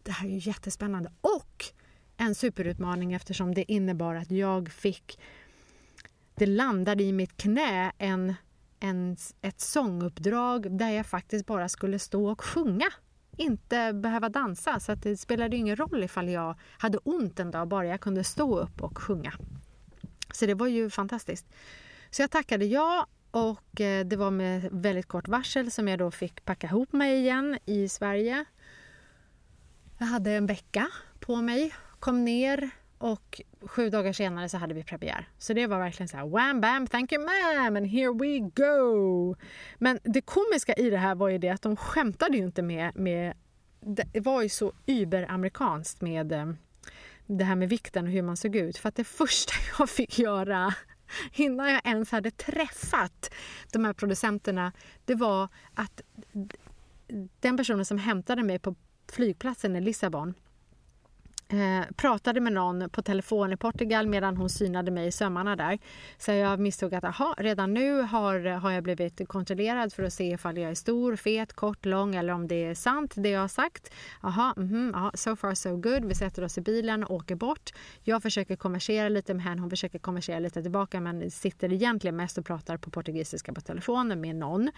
det 0.03 0.11
här 0.11 0.27
är 0.27 0.31
ju 0.31 0.39
jättespännande. 0.39 1.13
Och 1.21 1.65
en 2.17 2.35
superutmaning 2.35 3.13
eftersom 3.13 3.55
det 3.55 3.73
innebar 3.73 4.15
att 4.15 4.31
jag 4.31 4.69
fick... 4.69 5.21
Det 6.35 6.47
landade 6.47 7.03
i 7.03 7.13
mitt 7.13 7.37
knä 7.37 7.93
en, 7.99 8.35
en, 8.81 9.17
ett 9.43 9.61
sånguppdrag 9.61 10.79
där 10.79 10.91
jag 10.91 11.07
faktiskt 11.07 11.47
bara 11.47 11.69
skulle 11.69 11.99
stå 11.99 12.31
och 12.31 12.45
sjunga. 12.45 12.87
Inte 13.37 13.93
behöva 13.93 14.29
dansa. 14.29 14.81
Så 14.81 14.93
att 14.93 15.03
det 15.03 15.17
spelade 15.17 15.57
ingen 15.57 15.77
roll 15.77 16.05
ifall 16.05 16.29
jag 16.29 16.55
hade 16.79 16.99
ont 16.99 17.41
en 17.41 17.51
dag, 17.51 17.69
bara 17.69 17.87
jag 17.87 18.01
kunde 18.01 18.25
stå 18.25 18.59
upp 18.59 18.83
och 18.83 18.99
sjunga. 18.99 19.33
Så 20.33 20.47
det 20.47 20.55
var 20.55 20.67
ju 20.67 20.91
fantastiskt. 20.91 21.47
Så 22.11 22.23
jag 22.23 22.31
tackade 22.31 22.65
ja 22.65 23.07
och 23.31 23.81
eh, 23.81 24.05
det 24.07 24.17
var 24.17 24.31
med 24.31 24.69
väldigt 24.73 25.07
kort 25.07 25.29
varsel 25.29 25.71
som 25.71 25.89
jag 25.89 25.99
då 25.99 26.11
fick 26.11 26.45
packa 26.45 26.67
ihop 26.67 26.93
mig 26.93 27.19
igen 27.19 27.59
i 27.65 27.89
Sverige. 27.89 28.45
Jag 30.05 30.09
hade 30.09 30.31
en 30.31 30.47
vecka 30.47 30.89
på 31.21 31.37
mig, 31.37 31.75
kom 32.01 32.25
ner 32.25 32.71
och 32.99 33.41
sju 33.61 33.91
dagar 33.91 34.13
senare 34.13 34.49
så 34.49 34.57
hade 34.57 34.75
vi 34.75 34.85
premiär. 34.85 35.29
Så 35.39 35.53
det 35.53 35.67
var 35.67 35.79
verkligen 35.79 36.09
så 36.09 36.17
här 36.17 36.27
wham 36.27 36.61
bam 36.61 36.87
thank 36.87 37.13
you 37.13 37.27
ma'am 37.27 37.77
and 37.77 37.87
here 37.87 38.13
we 38.13 38.39
go. 38.39 39.37
Men 39.79 39.99
det 40.03 40.21
komiska 40.21 40.73
i 40.73 40.91
det 40.91 40.97
här 40.97 41.15
var 41.15 41.29
ju 41.29 41.39
det 41.39 41.49
att 41.49 41.63
de 41.63 41.77
skämtade 41.77 42.37
ju 42.37 42.45
inte 42.45 42.63
med, 42.63 42.97
med 42.97 43.35
det 43.81 44.21
var 44.21 44.43
ju 44.43 44.49
så 44.49 44.73
überamerikanskt 44.87 46.01
med 46.01 46.33
eh, 46.33 46.47
det 47.27 47.45
här 47.45 47.57
med 47.57 47.69
vikten 47.69 48.05
och 48.05 48.11
hur 48.11 48.23
man 48.23 48.37
såg 48.37 48.57
ut. 48.57 48.79
För 48.79 48.89
att 48.89 48.97
det 48.97 49.05
första 49.05 49.53
jag 49.79 49.91
fick 49.91 50.19
göra 50.19 50.75
innan 51.33 51.71
jag 51.71 51.81
ens 51.87 52.11
hade 52.11 52.31
träffat 52.31 53.35
de 53.73 53.85
här 53.85 53.93
producenterna, 53.93 54.73
det 55.05 55.15
var 55.15 55.49
att 55.75 56.01
den 57.41 57.57
personen 57.57 57.85
som 57.85 57.99
hämtade 57.99 58.43
mig 58.43 58.59
på 58.59 58.75
flygplatsen 59.13 59.77
i 59.77 59.81
Lissabon 59.81 60.35
eh, 61.49 61.93
pratade 61.97 62.41
med 62.41 62.53
någon 62.53 62.91
på 62.91 63.03
telefon 63.03 63.53
i 63.53 63.57
Portugal 63.57 64.07
medan 64.07 64.37
hon 64.37 64.51
synade 64.51 64.91
mig 64.91 65.07
i 65.07 65.13
sömmarna 65.13 65.57
där. 65.57 65.79
Så 66.19 66.33
jag 66.33 66.61
misstog 66.61 66.95
att 66.95 67.05
aha, 67.05 67.35
redan 67.39 67.75
nu 67.75 68.01
har, 68.01 68.41
har 68.41 68.71
jag 68.71 68.83
blivit 68.83 69.29
kontrollerad 69.29 69.93
för 69.93 70.03
att 70.03 70.13
se 70.13 70.25
ifall 70.25 70.59
jag 70.59 70.71
är 70.71 70.75
stor, 70.75 71.17
fet, 71.17 71.53
kort, 71.53 71.85
lång 71.85 72.15
eller 72.15 72.33
om 72.33 72.49
det 72.49 72.65
är 72.65 72.75
sant 72.75 73.15
det 73.17 73.29
jag 73.29 73.41
har 73.41 73.49
sagt. 73.49 73.93
Aha, 74.21 74.55
mm 74.57 74.69
-hmm, 74.69 74.97
aha, 74.97 75.11
so 75.15 75.37
far 75.37 75.55
so 75.55 75.77
good. 75.77 76.05
Vi 76.05 76.15
sätter 76.15 76.45
oss 76.45 76.59
i 76.59 76.61
bilen 76.61 77.05
och 77.05 77.15
åker 77.15 77.35
bort. 77.35 77.71
Jag 78.03 78.23
försöker 78.23 78.57
konversera 78.57 79.09
lite 79.09 79.35
med 79.35 79.45
henne, 79.45 79.61
hon 79.61 79.71
försöker 79.71 79.99
konversera 79.99 80.39
lite 80.39 80.63
tillbaka 80.63 81.01
men 81.01 81.31
sitter 81.31 81.73
egentligen 81.73 82.17
mest 82.17 82.39
och 82.39 82.47
pratar 82.47 82.77
på 82.77 82.91
portugisiska 82.91 83.53
på 83.53 83.61
telefonen 83.61 84.21
med 84.21 84.37
någon. 84.37 84.71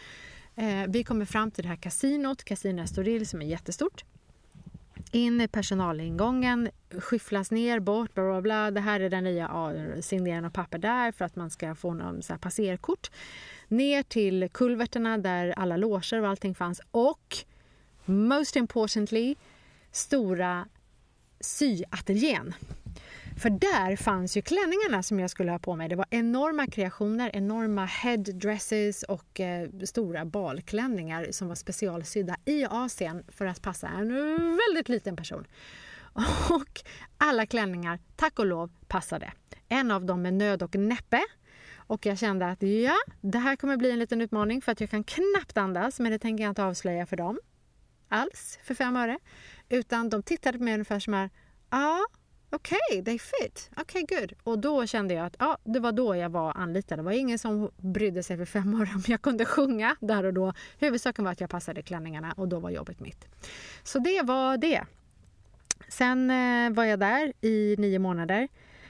Eh, 0.54 0.84
vi 0.88 1.04
kommer 1.04 1.24
fram 1.24 1.50
till 1.50 1.62
det 1.62 1.68
här 1.68 1.76
kasinot, 1.76 2.44
Casino 2.44 2.82
Estoril 2.82 3.26
som 3.26 3.42
är 3.42 3.46
jättestort 3.46 4.04
in 5.16 5.40
i 5.40 5.48
personalingången, 5.48 6.68
skyfflas 6.98 7.50
ner, 7.50 7.80
bort, 7.80 8.14
bla 8.14 8.24
bla 8.24 8.42
bla. 8.42 8.70
Det 8.70 8.80
här 8.80 9.00
är 9.00 9.10
den 9.10 9.24
nya 9.24 9.44
ja, 9.44 10.02
signeringen 10.02 10.44
av 10.44 10.50
papper 10.50 10.78
där 10.78 11.12
för 11.12 11.24
att 11.24 11.36
man 11.36 11.50
ska 11.50 11.74
få 11.74 11.94
någon 11.94 12.22
så 12.22 12.32
här 12.32 12.38
passerkort. 12.38 13.10
Ner 13.68 14.02
till 14.02 14.48
kulverterna 14.52 15.18
där 15.18 15.54
alla 15.56 15.76
loger 15.76 16.20
och 16.22 16.28
allting 16.28 16.54
fanns 16.54 16.80
och 16.90 17.36
most 18.04 18.56
importantly 18.56 19.34
stora 19.90 20.68
syateljén 21.40 22.54
för 23.36 23.50
där 23.50 23.96
fanns 23.96 24.36
ju 24.36 24.42
klänningarna 24.42 25.02
som 25.02 25.20
jag 25.20 25.30
skulle 25.30 25.50
ha 25.50 25.58
på 25.58 25.76
mig. 25.76 25.88
Det 25.88 25.96
var 25.96 26.06
enorma 26.10 26.66
kreationer, 26.66 27.30
enorma 27.32 27.84
headdresses 27.84 29.02
och 29.02 29.40
eh, 29.40 29.68
stora 29.84 30.24
balklänningar 30.24 31.28
som 31.30 31.48
var 31.48 31.54
specialsydda 31.54 32.36
i 32.44 32.64
Asien 32.64 33.24
för 33.28 33.46
att 33.46 33.62
passa 33.62 33.88
en 33.88 34.08
väldigt 34.68 34.88
liten 34.88 35.16
person. 35.16 35.46
Och 36.50 36.80
alla 37.18 37.46
klänningar, 37.46 37.98
tack 38.16 38.38
och 38.38 38.46
lov, 38.46 38.70
passade. 38.88 39.32
En 39.68 39.90
av 39.90 40.04
dem 40.04 40.22
med 40.22 40.34
nöd 40.34 40.62
och 40.62 40.74
näppe. 40.74 41.20
Och 41.76 42.06
jag 42.06 42.18
kände 42.18 42.46
att 42.46 42.62
ja, 42.62 42.96
det 43.20 43.38
här 43.38 43.56
kommer 43.56 43.76
bli 43.76 43.90
en 43.90 43.98
liten 43.98 44.20
utmaning 44.20 44.62
för 44.62 44.72
att 44.72 44.80
jag 44.80 44.90
kan 44.90 45.04
knappt 45.04 45.56
andas, 45.56 46.00
men 46.00 46.12
det 46.12 46.18
tänker 46.18 46.44
jag 46.44 46.50
inte 46.50 46.64
avslöja 46.64 47.06
för 47.06 47.16
dem 47.16 47.38
alls 48.08 48.58
för 48.62 48.74
fem 48.74 48.96
öre. 48.96 49.18
Utan 49.68 50.10
de 50.10 50.22
tittade 50.22 50.58
på 50.58 50.64
mig 50.64 50.74
ungefär 50.74 51.00
som 51.00 51.12
här, 51.12 51.30
ja, 51.70 52.06
okej, 52.50 52.78
okay, 52.90 53.04
they 53.04 53.18
fit. 53.18 53.70
Okej, 53.76 54.02
okay, 54.04 54.20
good. 54.20 54.32
Och 54.44 54.58
då 54.58 54.86
kände 54.86 55.14
jag 55.14 55.26
att 55.26 55.36
ja, 55.38 55.58
det 55.64 55.80
var 55.80 55.92
då 55.92 56.16
jag 56.16 56.28
var 56.28 56.52
anlitad. 56.52 56.98
Det 56.98 57.02
var 57.02 57.12
ingen 57.12 57.38
som 57.38 57.70
brydde 57.76 58.22
sig 58.22 58.36
för 58.36 58.44
fem 58.44 58.74
år 58.74 58.90
om 58.94 59.02
jag 59.06 59.22
kunde 59.22 59.44
sjunga 59.44 59.96
där 60.00 60.24
och 60.24 60.34
då. 60.34 60.52
Huvudsaken 60.78 61.24
var 61.24 61.32
att 61.32 61.40
jag 61.40 61.50
passade 61.50 61.82
klänningarna 61.82 62.34
och 62.36 62.48
då 62.48 62.58
var 62.58 62.70
jobbet 62.70 63.00
mitt. 63.00 63.28
Så 63.82 63.98
det 63.98 64.22
var 64.22 64.56
det. 64.56 64.84
Sen 65.88 66.30
eh, 66.30 66.70
var 66.70 66.84
jag 66.84 66.98
där 66.98 67.32
i 67.40 67.74
nio 67.78 67.98
månader. 67.98 68.48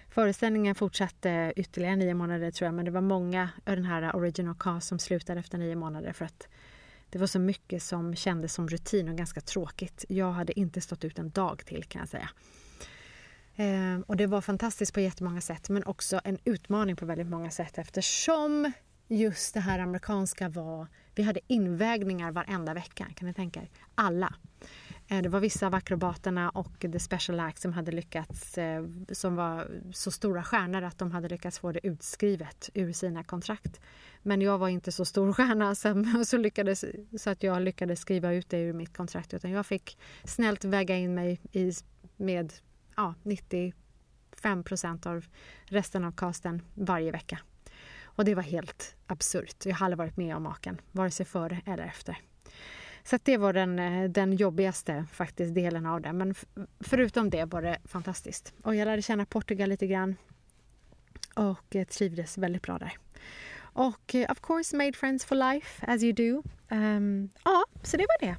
Föreställningen 0.08 0.74
fortsatte 0.74 1.52
ytterligare 1.56 1.96
nio 1.96 2.14
månader 2.14 2.50
tror 2.50 2.66
jag 2.66 2.74
men 2.74 2.84
det 2.84 2.90
var 2.90 3.00
många 3.00 3.50
av 3.66 3.76
den 3.76 3.84
här 3.84 4.16
original 4.16 4.54
cast 4.58 4.88
som 4.88 4.98
slutade 4.98 5.40
efter 5.40 5.58
nio 5.58 5.76
månader 5.76 6.12
för 6.12 6.24
att 6.24 6.48
det 7.10 7.18
var 7.18 7.26
så 7.26 7.38
mycket 7.38 7.82
som 7.82 8.16
kändes 8.16 8.54
som 8.54 8.68
rutin 8.68 9.08
och 9.08 9.16
ganska 9.16 9.40
tråkigt. 9.40 10.04
Jag 10.08 10.32
hade 10.32 10.60
inte 10.60 10.80
stått 10.80 11.04
ut 11.04 11.18
en 11.18 11.30
dag 11.30 11.62
till 11.66 11.84
kan 11.84 12.00
jag 12.00 12.08
säga. 12.08 12.28
Eh, 13.56 14.00
och 14.06 14.16
det 14.16 14.26
var 14.26 14.40
fantastiskt 14.40 14.94
på 14.94 15.00
jättemånga 15.00 15.40
sätt 15.40 15.68
men 15.68 15.84
också 15.84 16.20
en 16.24 16.38
utmaning 16.44 16.96
på 16.96 17.06
väldigt 17.06 17.26
många 17.26 17.50
sätt 17.50 17.78
eftersom 17.78 18.72
just 19.08 19.54
det 19.54 19.60
här 19.60 19.78
amerikanska 19.78 20.48
var... 20.48 20.86
Vi 21.14 21.22
hade 21.22 21.40
invägningar 21.46 22.32
varenda 22.32 22.74
vecka, 22.74 23.06
kan 23.16 23.28
ni 23.28 23.34
tänka 23.34 23.60
er? 23.60 23.68
Alla. 23.94 24.34
Eh, 25.08 25.22
det 25.22 25.28
var 25.28 25.40
vissa 25.40 25.66
av 25.66 25.74
akrobaterna 25.74 26.50
och 26.50 26.80
The 26.80 27.00
Special 27.00 27.40
Act 27.40 27.58
som 27.60 27.72
hade 27.72 27.92
lyckats, 27.92 28.58
eh, 28.58 28.84
som 29.12 29.36
var 29.36 29.70
så 29.92 30.10
stora 30.10 30.42
stjärnor 30.42 30.82
att 30.82 30.98
de 30.98 31.10
hade 31.10 31.28
lyckats 31.28 31.58
få 31.58 31.72
det 31.72 31.86
utskrivet 31.86 32.70
ur 32.74 32.92
sina 32.92 33.24
kontrakt. 33.24 33.80
Men 34.22 34.42
jag 34.42 34.58
var 34.58 34.68
inte 34.68 34.92
så 34.92 35.04
stor 35.04 35.32
stjärna 35.32 35.74
så, 35.74 36.04
så, 36.26 36.36
lyckades, 36.36 36.84
så 37.18 37.30
att 37.30 37.42
jag 37.42 37.62
lyckades 37.62 38.00
skriva 38.00 38.32
ut 38.32 38.50
det 38.50 38.58
ur 38.58 38.72
mitt 38.72 38.96
kontrakt 38.96 39.34
utan 39.34 39.50
jag 39.50 39.66
fick 39.66 39.98
snällt 40.24 40.64
väga 40.64 40.96
in 40.96 41.14
mig 41.14 41.40
i, 41.52 41.72
med 42.16 42.52
ja, 42.96 43.14
95 43.22 44.62
procent 44.64 45.06
av 45.06 45.26
resten 45.64 46.04
av 46.04 46.12
casten 46.12 46.62
varje 46.74 47.12
vecka. 47.12 47.38
Och 48.02 48.24
det 48.24 48.34
var 48.34 48.42
helt 48.42 48.96
absurt. 49.06 49.66
Jag 49.66 49.74
har 49.74 49.84
aldrig 49.86 49.98
varit 49.98 50.16
med 50.16 50.36
om 50.36 50.42
maken, 50.42 50.80
vare 50.92 51.10
sig 51.10 51.26
före 51.26 51.60
eller 51.66 51.84
efter. 51.84 52.18
Så 53.04 53.18
det 53.22 53.36
var 53.36 53.52
den, 53.52 53.78
eh, 53.78 54.10
den 54.10 54.32
jobbigaste 54.32 55.06
faktiskt 55.12 55.54
delen 55.54 55.86
av 55.86 56.00
det. 56.00 56.12
Men 56.12 56.34
förutom 56.80 57.30
det 57.30 57.44
var 57.44 57.62
det 57.62 57.78
fantastiskt. 57.84 58.54
Och 58.62 58.74
jag 58.74 58.86
lärde 58.86 59.02
känna 59.02 59.26
Portugal 59.26 59.68
lite 59.68 59.86
grann 59.86 60.16
och 61.34 61.76
eh, 61.76 61.84
trivdes 61.84 62.38
väldigt 62.38 62.62
bra 62.62 62.78
där. 62.78 62.98
Och 63.58 64.14
eh, 64.14 64.30
of 64.30 64.40
course 64.40 64.76
made 64.76 64.92
friends 64.92 65.24
for 65.24 65.52
life 65.52 65.86
as 65.86 66.02
you 66.02 66.12
do. 66.12 66.42
Um, 66.70 67.30
ja, 67.44 67.64
så 67.82 67.96
det 67.96 68.06
var 68.08 68.28
det. 68.28 68.36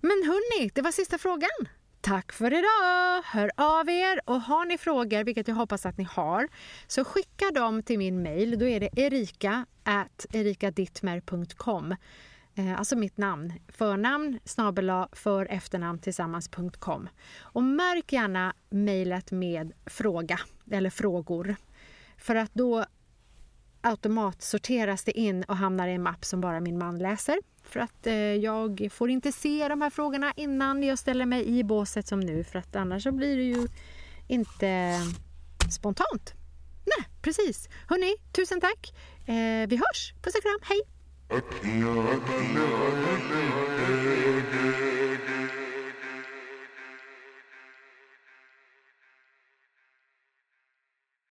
Men 0.00 0.22
hörni, 0.26 0.70
det 0.74 0.82
var 0.82 0.92
sista 0.92 1.18
frågan. 1.18 1.68
Tack 2.08 2.32
för 2.32 2.52
idag! 2.52 3.22
Hör 3.24 3.50
av 3.56 3.88
er 3.88 4.20
och 4.24 4.40
har 4.40 4.64
ni 4.64 4.78
frågor, 4.78 5.24
vilket 5.24 5.48
jag 5.48 5.54
hoppas 5.54 5.86
att 5.86 5.98
ni 5.98 6.04
har, 6.04 6.48
så 6.86 7.04
skicka 7.04 7.50
dem 7.50 7.82
till 7.82 7.98
min 7.98 8.22
mail. 8.22 8.58
Då 8.58 8.66
är 8.66 8.80
det 8.80 8.88
erika 8.96 9.66
erikadittmer.com. 10.32 11.94
Eh, 12.54 12.78
alltså 12.78 12.96
mitt 12.96 13.16
namn, 13.16 13.52
förnamn 13.68 14.40
snabel 14.44 14.92
för 15.12 15.46
efternamn 15.46 15.98
tillsammans.com. 15.98 17.08
Och 17.40 17.62
märk 17.62 18.12
gärna 18.12 18.54
mejlet 18.70 19.30
med 19.30 19.72
fråga 19.86 20.40
eller 20.70 20.90
frågor. 20.90 21.56
För 22.18 22.34
att 22.34 22.54
då 22.54 22.84
automatsorteras 23.80 25.04
det 25.04 25.18
in 25.18 25.42
och 25.42 25.56
hamnar 25.56 25.88
i 25.88 25.92
en 25.92 26.02
mapp 26.02 26.24
som 26.24 26.40
bara 26.40 26.60
min 26.60 26.78
man 26.78 26.98
läser. 26.98 27.38
För 27.62 27.80
att 27.80 28.06
eh, 28.06 28.14
jag 28.14 28.88
får 28.92 29.10
inte 29.10 29.32
se 29.32 29.68
de 29.68 29.82
här 29.82 29.90
frågorna 29.90 30.32
innan 30.36 30.82
jag 30.82 30.98
ställer 30.98 31.26
mig 31.26 31.58
i 31.58 31.64
båset 31.64 32.06
som 32.06 32.20
nu 32.20 32.44
för 32.44 32.58
att 32.58 32.76
annars 32.76 33.02
så 33.02 33.12
blir 33.12 33.36
det 33.36 33.42
ju 33.42 33.68
inte 34.28 35.00
spontant. 35.70 36.34
Nej, 36.86 37.08
precis. 37.22 37.68
Hörni, 37.88 38.16
tusen 38.32 38.60
tack. 38.60 38.92
Eh, 39.26 39.68
vi 39.68 39.76
hörs. 39.76 40.14
Puss 40.22 40.34
och 40.34 40.42
kram. 40.42 40.58
Hej! 40.62 40.80